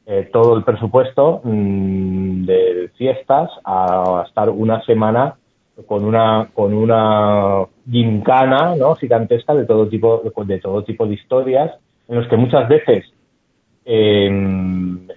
eh, 0.07 0.31
todo 0.33 0.57
el 0.57 0.63
presupuesto 0.63 1.41
mm, 1.43 2.45
de 2.45 2.93
fiestas 2.97 3.51
a 3.65 4.23
estar 4.29 4.49
una 4.49 4.81
semana 4.85 5.35
con 5.87 6.05
una 6.05 6.51
con 6.55 6.75
una 6.75 7.67
gincana 7.91 8.77
no 8.77 8.95
gigantesca 8.95 9.55
de 9.55 9.65
todo 9.65 9.89
tipo 9.89 10.23
de 10.45 10.59
todo 10.59 10.85
tipo 10.85 11.07
de 11.07 11.15
historias 11.15 11.73
en 12.09 12.17
los 12.17 12.29
que 12.29 12.37
muchas 12.37 12.69
veces 12.69 13.05
eh, 13.85 14.27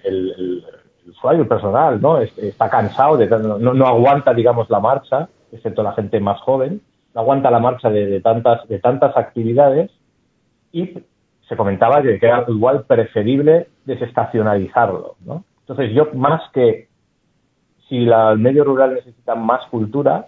el, 0.04 0.64
usuario 1.08 1.46
personal 1.48 2.00
no 2.00 2.18
Es- 2.18 2.36
está 2.38 2.68
cansado 2.68 3.16
de 3.16 3.26
no, 3.28 3.58
no 3.58 3.86
aguanta 3.86 4.34
digamos 4.34 4.68
la 4.70 4.80
marcha 4.80 5.28
excepto 5.52 5.82
la 5.82 5.92
gente 5.92 6.20
más 6.20 6.40
joven 6.40 6.82
no 7.14 7.20
aguanta 7.20 7.50
la 7.50 7.58
marcha 7.60 7.88
de, 7.90 8.06
de 8.06 8.20
tantas 8.20 8.66
de 8.68 8.78
tantas 8.80 9.16
actividades 9.16 9.90
y 10.72 10.98
se 11.48 11.56
comentaba 11.56 12.02
que 12.02 12.18
era 12.20 12.44
igual 12.48 12.84
preferible 12.84 13.68
desestacionalizarlo 13.84 15.14
¿no? 15.24 15.44
entonces 15.60 15.92
yo 15.94 16.08
más 16.14 16.42
que 16.52 16.88
si 17.88 18.08
el 18.08 18.38
medio 18.38 18.64
rural 18.64 18.94
necesita 18.94 19.34
más 19.36 19.64
cultura 19.68 20.26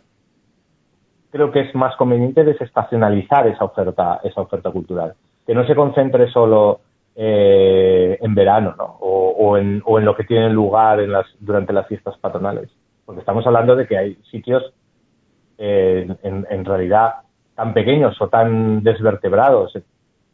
creo 1.31 1.51
que 1.51 1.61
es 1.61 1.75
más 1.75 1.97
conveniente 1.97 2.45
desestacionalizar 2.45 3.47
esa 3.49 3.65
oferta 3.65 4.21
esa 4.23 4.41
oferta 4.41 4.71
cultural 4.71 5.15
que 5.49 5.55
no 5.55 5.67
se 5.67 5.75
concentre 5.75 6.31
solo 6.31 6.83
eh, 7.17 8.19
en 8.21 8.35
verano 8.35 8.75
¿no? 8.77 8.85
o, 9.01 9.57
en, 9.57 9.83
o 9.87 9.99
en 9.99 10.05
lo 10.05 10.15
que 10.15 10.25
tiene 10.25 10.51
lugar 10.51 11.01
en 11.01 11.11
las, 11.11 11.25
durante 11.41 11.73
las 11.73 11.87
fiestas 11.87 12.19
patronales 12.19 12.69
porque 13.07 13.21
estamos 13.21 13.47
hablando 13.47 13.75
de 13.75 13.87
que 13.87 13.97
hay 13.97 14.15
sitios 14.31 14.63
eh, 15.57 16.07
en, 16.23 16.47
en 16.51 16.65
realidad 16.67 17.15
tan 17.55 17.73
pequeños 17.73 18.21
o 18.21 18.29
tan 18.29 18.83
desvertebrados 18.83 19.73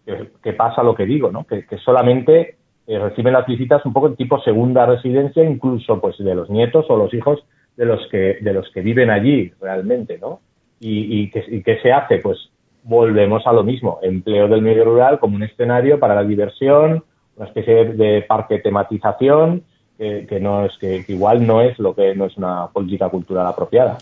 que, 0.05 0.53
pasa 0.53 0.83
lo 0.83 0.97
que 0.97 1.07
digo, 1.07 1.31
¿no? 1.31 1.47
que, 1.47 1.65
solamente 1.79 2.57
eh, 2.89 2.99
reciben 2.99 3.35
las 3.35 3.47
visitas 3.47 3.87
un 3.87 3.93
poco 3.93 4.13
tipo 4.15 4.41
segunda 4.41 4.85
residencia, 4.85 5.45
incluso 5.45 6.01
pues 6.01 6.19
de 6.19 6.35
los 6.35 6.51
nietos 6.51 6.87
o 6.89 6.97
los 6.97 7.15
hijos 7.15 7.45
de 7.77 7.87
los 7.87 8.05
que 8.09 8.39
de 8.41 8.53
los 8.53 8.69
que 8.73 8.81
viven 8.81 9.11
allí 9.11 9.53
realmente, 9.61 10.19
¿no? 10.19 10.41
Y, 10.81 11.21
y, 11.21 11.31
que, 11.31 11.45
y 11.47 11.63
qué 11.63 11.79
se 11.81 11.93
hace, 11.93 12.19
pues 12.19 12.51
volvemos 12.85 13.47
a 13.47 13.53
lo 13.53 13.65
mismo, 13.65 13.99
empleo 14.03 14.47
del 14.47 14.63
medio 14.63 14.85
rural 14.85 15.19
como 15.19 15.37
un 15.37 15.43
escenario 15.43 15.99
para 15.99 16.15
la 16.15 16.23
diversión, 16.23 17.03
una 17.37 17.47
especie 17.47 17.87
de, 17.95 18.23
parque 18.23 18.61
tematización 18.61 19.63
que, 19.99 20.27
que 20.29 20.39
no 20.39 20.65
es 20.67 20.73
que, 20.79 21.05
que 21.05 21.15
igual 21.15 21.47
no 21.47 21.63
es 21.63 21.79
lo 21.79 21.95
que 21.95 22.15
no 22.15 22.27
es 22.27 22.37
una 22.37 22.69
política 22.69 23.09
cultural 23.09 23.47
apropiada. 23.47 23.99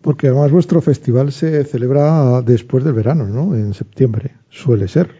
Porque 0.00 0.28
además 0.28 0.50
vuestro 0.50 0.80
festival 0.80 1.30
se 1.32 1.64
celebra 1.64 2.42
después 2.42 2.84
del 2.84 2.94
verano, 2.94 3.24
¿no? 3.26 3.54
En 3.54 3.72
septiembre, 3.72 4.30
suele 4.50 4.88
ser. 4.88 5.10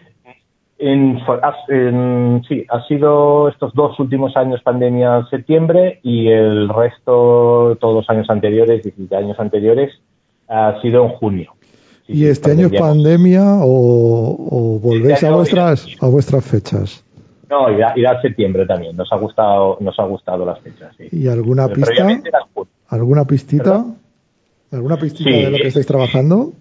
En, 0.79 1.21
en- 1.69 2.43
sí, 2.49 2.67
ha 2.69 2.83
sido 2.89 3.49
estos 3.49 3.73
dos 3.75 3.99
últimos 4.01 4.37
años 4.37 4.61
pandemia 4.63 5.25
septiembre 5.31 6.01
y 6.03 6.29
el 6.29 6.69
resto, 6.69 7.77
todos 7.81 7.95
los 7.95 8.11
años 8.11 8.29
anteriores, 8.29 8.83
17 8.83 9.15
años 9.15 9.39
anteriores, 9.39 9.93
ha 10.49 10.81
sido 10.83 11.05
en 11.05 11.11
junio. 11.11 11.53
¿Y 12.09 12.27
este 12.27 12.53
año 12.53 12.67
es 12.67 12.81
pandemia. 12.81 13.43
o, 13.63 14.37
o 14.51 14.79
volvéis 14.79 15.15
Este 15.15 15.27
a 15.27 15.33
vuestras 15.33 15.87
a 16.01 16.07
vuestras 16.09 16.45
fechas? 16.45 17.05
No, 17.49 17.71
irá, 17.71 17.93
irá 17.97 18.21
septiembre 18.23 18.67
también. 18.67 18.97
Nos 18.97 19.13
ha 19.13 19.17
gustado, 19.17 19.77
nos 19.81 19.99
ha 19.99 20.05
gustado 20.05 20.45
las 20.47 20.59
fechas. 20.61 20.95
Sí. 20.97 21.09
¿Y 21.13 21.29
alguna 21.29 21.69
Pero 21.69 21.87
pista? 21.87 22.21
¿Alguna 22.89 23.25
pistita? 23.27 23.85
¿Alguna 24.73 24.97
pistita 24.97 25.31
Sí. 25.31 25.43
de 25.43 25.51
lo 25.51 25.57
que 25.59 25.69
estáis 25.69 25.87
trabajando? 25.87 26.53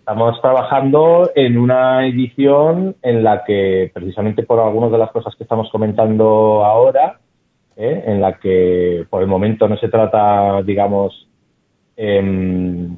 Estamos 0.00 0.40
trabajando 0.40 1.30
en 1.34 1.58
una 1.58 2.06
edición 2.06 2.94
en 3.02 3.24
la 3.24 3.44
que, 3.44 3.90
precisamente 3.92 4.42
por 4.44 4.60
algunas 4.60 4.92
de 4.92 4.98
las 4.98 5.10
cosas 5.10 5.34
que 5.34 5.42
estamos 5.42 5.68
comentando 5.72 6.64
ahora, 6.64 7.18
¿eh? 7.76 8.04
en 8.06 8.20
la 8.20 8.38
que 8.38 9.04
por 9.10 9.22
el 9.22 9.28
momento 9.28 9.66
no 9.68 9.76
se 9.78 9.88
trata, 9.88 10.62
digamos, 10.62 11.26
em, 11.96 12.96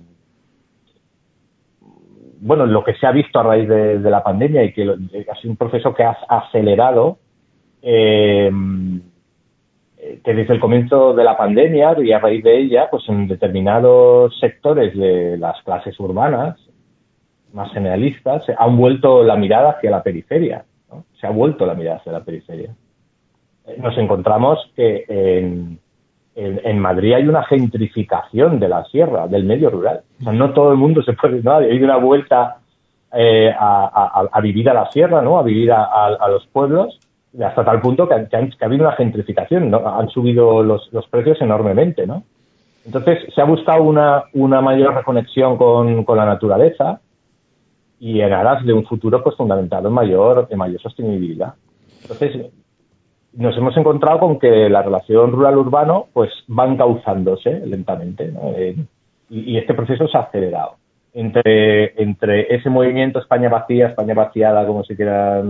bueno, 2.41 2.67
lo 2.67 2.85
que 2.85 2.95
se 2.95 3.07
ha 3.07 3.13
visto 3.13 3.39
a 3.39 3.43
raíz 3.43 3.69
de, 3.69 3.99
la 3.99 4.23
pandemia 4.23 4.65
y 4.65 4.73
que 4.73 4.85
lo- 4.85 4.95
ha 4.95 5.35
sido 5.37 5.51
un 5.51 5.57
proceso 5.57 5.95
que 5.95 6.05
ha 6.05 6.17
acelerado, 6.29 7.19
eh, 7.83 8.51
que 10.25 10.35
desde 10.35 10.55
el 10.55 10.61
comienzo 10.61 11.15
de 11.15 11.25
la 11.25 11.37
pandemia 11.37 11.97
y 12.01 12.13
a 12.13 12.19
raíz 12.19 12.43
de 12.45 12.59
ella, 12.59 12.89
pues 12.91 13.09
en 13.09 13.29
determinados 13.29 14.39
sectores 14.39 14.97
de 14.97 15.37
las 15.37 15.61
clases 15.63 15.99
urbanas, 16.01 16.59
más 17.53 17.73
generalistas, 17.73 18.45
se 18.45 18.55
han 18.57 18.77
vuelto 18.77 19.23
la 19.25 19.37
mirada 19.37 19.71
hacia 19.71 19.91
la 19.91 20.03
periferia. 20.03 20.65
Se 21.21 21.27
ha 21.27 21.31
vuelto 21.31 21.67
la 21.67 21.75
mirada 21.75 21.97
hacia 21.99 22.13
la 22.13 22.25
periferia. 22.25 22.75
Eh, 23.67 23.77
Nos 23.79 23.97
encontramos 23.99 24.59
que 24.77 25.05
en, 25.09 25.79
en, 26.39 26.79
Madrid 26.79 27.15
hay 27.15 27.27
una 27.27 27.43
gentrificación 27.45 28.61
de 28.61 28.69
la 28.69 28.85
sierra, 28.85 29.27
del 29.27 29.45
medio 29.45 29.71
rural. 29.71 30.03
O 30.21 30.25
sea, 30.25 30.33
no 30.33 30.53
todo 30.53 30.71
el 30.73 30.79
mundo 30.79 31.03
se 31.03 31.13
puede, 31.15 31.43
¿no? 31.43 31.57
Hay 31.57 31.83
una 31.83 31.97
vuelta 31.97 32.59
eh, 33.13 33.53
a, 33.59 34.41
vivir 34.41 34.71
a 34.71 34.75
la 34.75 34.91
sierra, 34.91 35.21
¿no? 35.21 35.39
A 35.39 35.43
vivir 35.43 35.73
a, 35.73 35.85
a- 35.85 36.29
los 36.29 36.47
pueblos, 36.47 36.99
hasta 37.45 37.65
tal 37.65 37.81
punto 37.81 38.09
que, 38.09 38.15
han- 38.15 38.29
ha 38.61 38.65
habido 38.65 38.87
una 38.87 38.97
gentrificación, 38.97 39.71
¿no? 39.71 39.87
Han 39.89 40.09
subido 40.11 40.63
los, 40.63 40.89
los 40.93 41.07
precios 41.09 41.41
enormemente, 41.41 42.07
¿no? 42.07 42.23
Entonces, 42.87 43.19
se 43.35 43.41
ha 43.41 43.45
buscado 43.45 43.83
una, 43.83 44.25
una 44.33 44.61
mayor 44.61 44.95
reconexión 44.95 45.57
con, 45.59 46.05
con 46.05 46.17
la 46.17 46.25
naturaleza 46.25 47.01
y 48.01 48.21
en 48.21 48.33
aras 48.33 48.65
de 48.65 48.73
un 48.73 48.85
futuro 48.87 49.23
pues 49.23 49.37
fundamentado 49.37 49.89
en 49.89 49.95
mayor, 49.95 50.47
en 50.51 50.57
mayor 50.59 50.81
sostenibilidad. 50.81 51.55
Entonces, 52.03 52.47
nos 53.39 53.57
hemos 53.57 53.77
encontrado 53.77 54.19
con 54.19 54.39
que 54.39 54.69
la 54.69 54.83
relación 54.83 55.31
rural-urbano 55.33 56.07
pues 56.13 56.31
va 56.51 56.67
encauzándose 56.67 57.61
lentamente. 57.67 58.33
Eh, 58.57 58.77
y, 59.31 59.57
este 59.57 59.75
proceso 59.75 60.09
se 60.09 60.19
ha 60.19 60.23
acelerado. 60.23 60.73
Entre, 61.15 62.01
entre 62.03 62.55
ese 62.55 62.69
movimiento 62.69 63.19
España 63.21 63.49
vacía, 63.49 63.89
España 63.89 64.15
vaciada, 64.15 64.67
como 64.67 64.83
se 64.85 64.97
quiera 64.97 65.43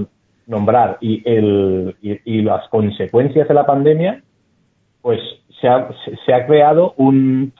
nombrar, 0.46 0.98
y, 1.00 1.22
el, 1.28 1.96
y, 2.02 2.42
las 2.42 2.68
consecuencias 2.68 3.48
de 3.48 3.54
la 3.54 3.66
pandemia, 3.66 4.22
pues 5.02 5.20
se 5.60 5.68
ha, 5.68 5.88
se- 6.26 6.32
ha 6.34 6.46
creado 6.46 6.94
un, 6.96 7.52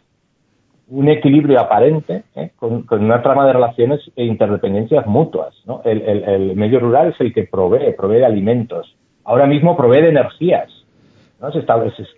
un 0.89 1.09
equilibrio 1.09 1.61
aparente 1.61 2.25
¿eh? 2.35 2.51
con, 2.59 2.85
una 2.91 3.23
trama 3.23 3.47
de 3.47 3.53
relaciones 3.55 4.01
e 4.17 4.25
interdependencias 4.25 5.07
mutuas. 5.07 5.55
¿no? 5.67 5.81
El, 5.85 6.03
el- 6.03 6.25
el 6.25 6.57
medio 6.57 6.81
rural 6.81 7.09
es 7.15 7.21
el 7.21 7.33
que 7.33 7.45
provee, 7.45 7.93
provee 7.97 8.23
alimentos. 8.25 8.95
Ahora 9.29 9.47
mismo 9.47 9.77
provee 9.77 10.07
energías. 10.07 10.71
¿no? 11.39 11.53
Se, 11.53 11.63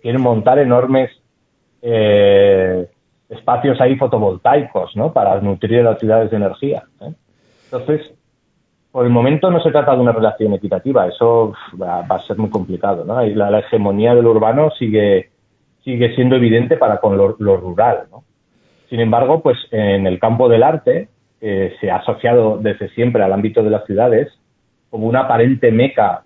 quieren 0.01 0.21
montar 0.21 0.59
enormes 0.59 1.11
eh, 1.81 2.87
espacios 3.27 3.81
ahí 3.81 3.97
fotovoltaicos 3.97 4.95
¿no? 4.95 5.11
para 5.11 5.41
nutrir 5.41 5.83
las 5.83 5.99
ciudades 5.99 6.31
de 6.31 6.37
energía. 6.37 6.83
¿eh? 7.01 7.11
Entonces, 7.65 8.13
por 8.93 9.05
el 9.05 9.11
momento 9.11 9.51
no 9.51 9.61
se 9.61 9.71
trata 9.71 9.93
de 9.93 9.99
una 9.99 10.13
relación 10.13 10.53
equitativa, 10.53 11.05
eso 11.05 11.53
va, 11.81 11.99
a 11.99 12.25
ser 12.27 12.37
muy 12.37 12.49
complicado. 12.49 13.03
¿no? 13.03 13.21
La, 13.21 13.51
la 13.51 13.59
hegemonía 13.59 14.15
de 14.15 14.21
lo 14.21 14.31
urbano 14.31 14.69
sigue, 14.79 15.31
sigue 15.83 16.15
siendo 16.15 16.37
evidente 16.37 16.77
para 16.77 17.01
con 17.01 17.17
lo, 17.17 17.35
rural. 17.35 18.05
Sin 18.89 19.01
embargo, 19.01 19.41
pues 19.41 19.57
en 19.71 20.07
el 20.07 20.17
campo 20.17 20.47
del 20.47 20.63
arte 20.63 21.09
eh, 21.41 21.75
se 21.81 21.91
ha 21.91 21.97
asociado 21.97 22.57
desde 22.57 22.87
siempre 22.91 23.21
al 23.21 23.33
ámbito 23.33 23.63
de 23.63 23.69
las 23.69 23.85
ciudades 23.85 24.29
como 24.89 25.07
una 25.07 25.21
aparente 25.21 25.73
meca 25.73 26.23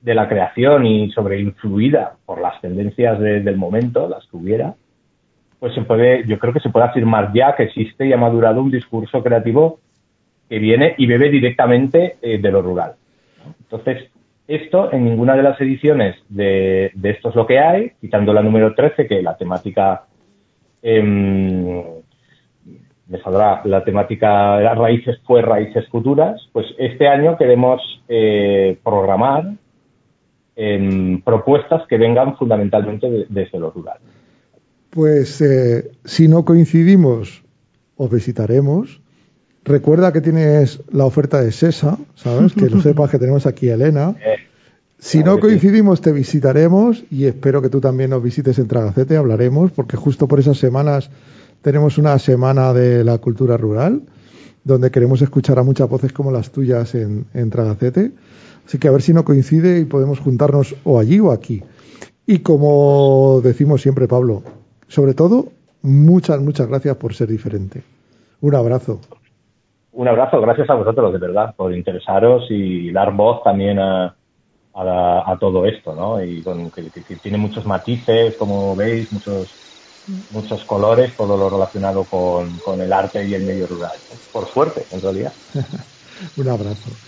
de 0.00 0.14
la 0.14 0.28
creación 0.28 0.86
y 0.86 1.10
sobreinfluida 1.10 2.14
por 2.24 2.40
las 2.40 2.60
tendencias 2.60 3.18
de- 3.18 3.40
del 3.40 3.56
momento, 3.56 4.08
las 4.08 4.26
que 4.28 4.36
hubiera, 4.36 4.74
pues 5.58 5.74
se 5.74 5.82
puede, 5.82 6.24
yo 6.26 6.38
creo 6.38 6.52
que 6.52 6.60
se 6.60 6.70
puede 6.70 6.86
afirmar 6.86 7.32
ya 7.32 7.56
que 7.56 7.64
existe 7.64 8.06
y 8.06 8.12
ha 8.12 8.16
madurado 8.16 8.62
un 8.62 8.70
discurso 8.70 9.22
creativo 9.22 9.80
que 10.48 10.58
viene 10.58 10.94
y 10.98 11.06
bebe 11.06 11.30
directamente 11.30 12.16
eh, 12.22 12.38
de 12.38 12.50
lo 12.52 12.62
rural. 12.62 12.92
Entonces, 13.62 14.10
esto 14.46 14.90
en 14.92 15.04
ninguna 15.04 15.34
de 15.36 15.42
las 15.42 15.60
ediciones 15.60 16.16
de, 16.28 16.90
de 16.94 17.10
Esto 17.10 17.28
es 17.30 17.34
lo 17.34 17.46
que 17.46 17.58
hay, 17.58 17.92
quitando 18.00 18.32
la 18.32 18.40
número 18.42 18.74
13, 18.74 19.06
que 19.06 19.20
la 19.20 19.36
temática 19.36 20.04
em, 20.80 21.82
me 23.08 23.18
saldrá 23.22 23.62
la 23.64 23.82
temática 23.84 24.60
las 24.60 24.78
raíces 24.78 25.18
fue 25.26 25.42
raíces 25.42 25.86
futuras, 25.88 26.40
pues 26.52 26.66
este 26.78 27.08
año 27.08 27.36
queremos 27.36 27.80
eh, 28.08 28.78
programar 28.84 29.44
em, 30.60 31.20
propuestas 31.22 31.82
que 31.88 31.96
vengan 31.96 32.36
fundamentalmente 32.36 33.08
de- 33.08 33.26
desde 33.28 33.58
lo 33.60 33.70
rural. 33.70 33.98
Pues 34.90 35.40
eh, 35.40 35.92
si 36.04 36.26
no 36.26 36.44
coincidimos, 36.44 37.42
os 37.96 38.10
visitaremos. 38.10 39.00
Recuerda 39.64 40.12
que 40.12 40.20
tienes 40.20 40.80
la 40.90 41.04
oferta 41.04 41.40
de 41.40 41.52
SESA, 41.52 41.98
¿sabes? 42.16 42.54
Que 42.54 42.68
lo 42.68 42.80
sepas 42.82 43.10
que 43.10 43.18
tenemos 43.18 43.46
aquí 43.46 43.70
a 43.70 43.74
Elena. 43.74 44.16
Eh, 44.24 44.36
Si 44.98 45.18
claro 45.18 45.32
no 45.32 45.36
sí. 45.36 45.40
coincidimos, 45.42 46.00
te 46.00 46.10
visitaremos 46.12 47.04
y 47.10 47.26
espero 47.26 47.62
que 47.62 47.68
tú 47.68 47.80
también 47.80 48.10
nos 48.10 48.20
visites 48.22 48.58
en 48.58 48.66
Tragacete, 48.66 49.16
hablaremos, 49.16 49.70
porque 49.70 49.96
justo 49.96 50.26
por 50.26 50.40
esas 50.40 50.58
semanas 50.58 51.08
tenemos 51.62 51.98
una 51.98 52.18
semana 52.18 52.72
de 52.72 53.04
la 53.04 53.18
cultura 53.18 53.56
rural, 53.56 54.02
donde 54.64 54.90
queremos 54.90 55.22
escuchar 55.22 55.58
a 55.58 55.62
muchas 55.62 55.88
voces 55.88 56.12
como 56.12 56.32
las 56.32 56.50
tuyas 56.50 56.94
en, 56.96 57.26
en 57.32 57.48
Tragacete. 57.50 58.10
Así 58.68 58.78
que 58.78 58.86
a 58.86 58.90
ver 58.90 59.00
si 59.00 59.14
no 59.14 59.24
coincide 59.24 59.80
y 59.80 59.86
podemos 59.86 60.20
juntarnos 60.20 60.76
o 60.84 60.98
allí 61.00 61.18
o 61.20 61.32
aquí. 61.32 61.62
Y 62.26 62.40
como 62.40 63.40
decimos 63.42 63.80
siempre, 63.80 64.06
Pablo, 64.06 64.42
sobre 64.88 65.14
todo, 65.14 65.46
muchas, 65.80 66.38
muchas 66.42 66.68
gracias 66.68 66.94
por 66.98 67.14
ser 67.14 67.28
diferente. 67.28 67.82
Un 68.42 68.54
abrazo. 68.54 69.00
Un 69.92 70.06
abrazo, 70.06 70.38
gracias 70.42 70.68
a 70.68 70.74
vosotros, 70.74 71.14
de 71.14 71.18
verdad, 71.18 71.54
por 71.56 71.74
interesaros 71.74 72.44
y 72.50 72.92
dar 72.92 73.14
voz 73.14 73.42
también 73.42 73.78
a, 73.78 74.14
a, 74.74 74.84
la- 74.84 75.20
a 75.26 75.38
todo 75.38 75.64
esto, 75.64 75.94
¿no? 75.94 76.22
Y 76.22 76.42
con, 76.42 76.70
que, 76.70 76.90
tiene 77.22 77.38
muchos 77.38 77.64
matices, 77.64 78.36
como 78.38 78.76
veis, 78.76 79.10
muchos 79.10 79.48
muchos 80.30 80.62
colores, 80.66 81.16
todo 81.16 81.38
lo 81.38 81.48
relacionado 81.48 82.04
con, 82.04 82.58
con 82.58 82.82
el 82.82 82.92
arte 82.92 83.24
y 83.26 83.32
el 83.34 83.44
medio 83.44 83.66
rural. 83.66 84.02
¿no? 84.10 84.18
Por 84.30 84.52
suerte, 84.52 84.86
en 84.90 85.00
realidad. 85.00 85.32
Un 86.36 86.48
abrazo. 86.48 86.98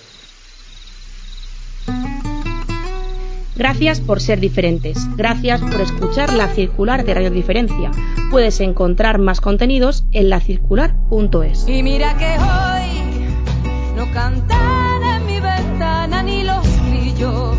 Gracias 3.60 4.00
por 4.00 4.22
ser 4.22 4.40
diferentes. 4.40 4.96
Gracias 5.18 5.60
por 5.60 5.82
escuchar 5.82 6.32
la 6.32 6.48
circular 6.48 7.04
de 7.04 7.12
Radio 7.12 7.30
Diferencia. 7.30 7.90
Puedes 8.30 8.58
encontrar 8.60 9.18
más 9.18 9.42
contenidos 9.42 10.06
en 10.12 10.30
lacircular.es. 10.30 11.68
Y 11.68 11.82
mira 11.82 12.16
que 12.16 12.38
hoy 12.38 13.96
no 13.96 14.10
cantan 14.14 15.02
en 15.02 15.26
mi 15.26 15.40
ventana 15.40 16.22
ni 16.22 16.42
los 16.42 16.66
grillos, 16.86 17.58